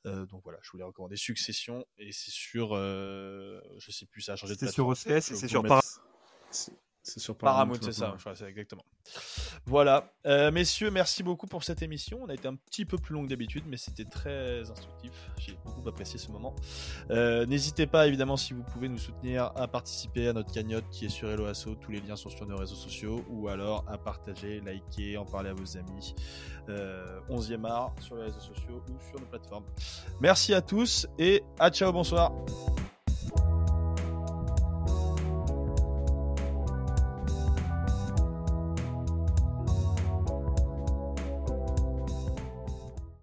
[0.05, 4.55] Donc voilà je voulais recommander Succession et c'est sur je sais plus ça a changé
[4.55, 5.63] de c'est sur OCS et c'est sur
[7.09, 8.85] c'est sur Paramount, c'est ça, c'est exactement.
[9.65, 12.19] Voilà, euh, messieurs, merci beaucoup pour cette émission.
[12.21, 15.11] On a été un petit peu plus long que d'habitude, mais c'était très instructif.
[15.37, 16.55] J'ai beaucoup apprécié ce moment.
[17.11, 21.05] Euh, n'hésitez pas, évidemment, si vous pouvez nous soutenir, à participer à notre cagnotte qui
[21.05, 21.75] est sur Helloasso.
[21.75, 25.49] Tous les liens sont sur nos réseaux sociaux, ou alors à partager, liker, en parler
[25.49, 26.15] à vos amis.
[26.67, 29.65] 11e euh, art sur les réseaux sociaux ou sur nos plateformes.
[30.19, 32.31] Merci à tous et à ciao, bonsoir.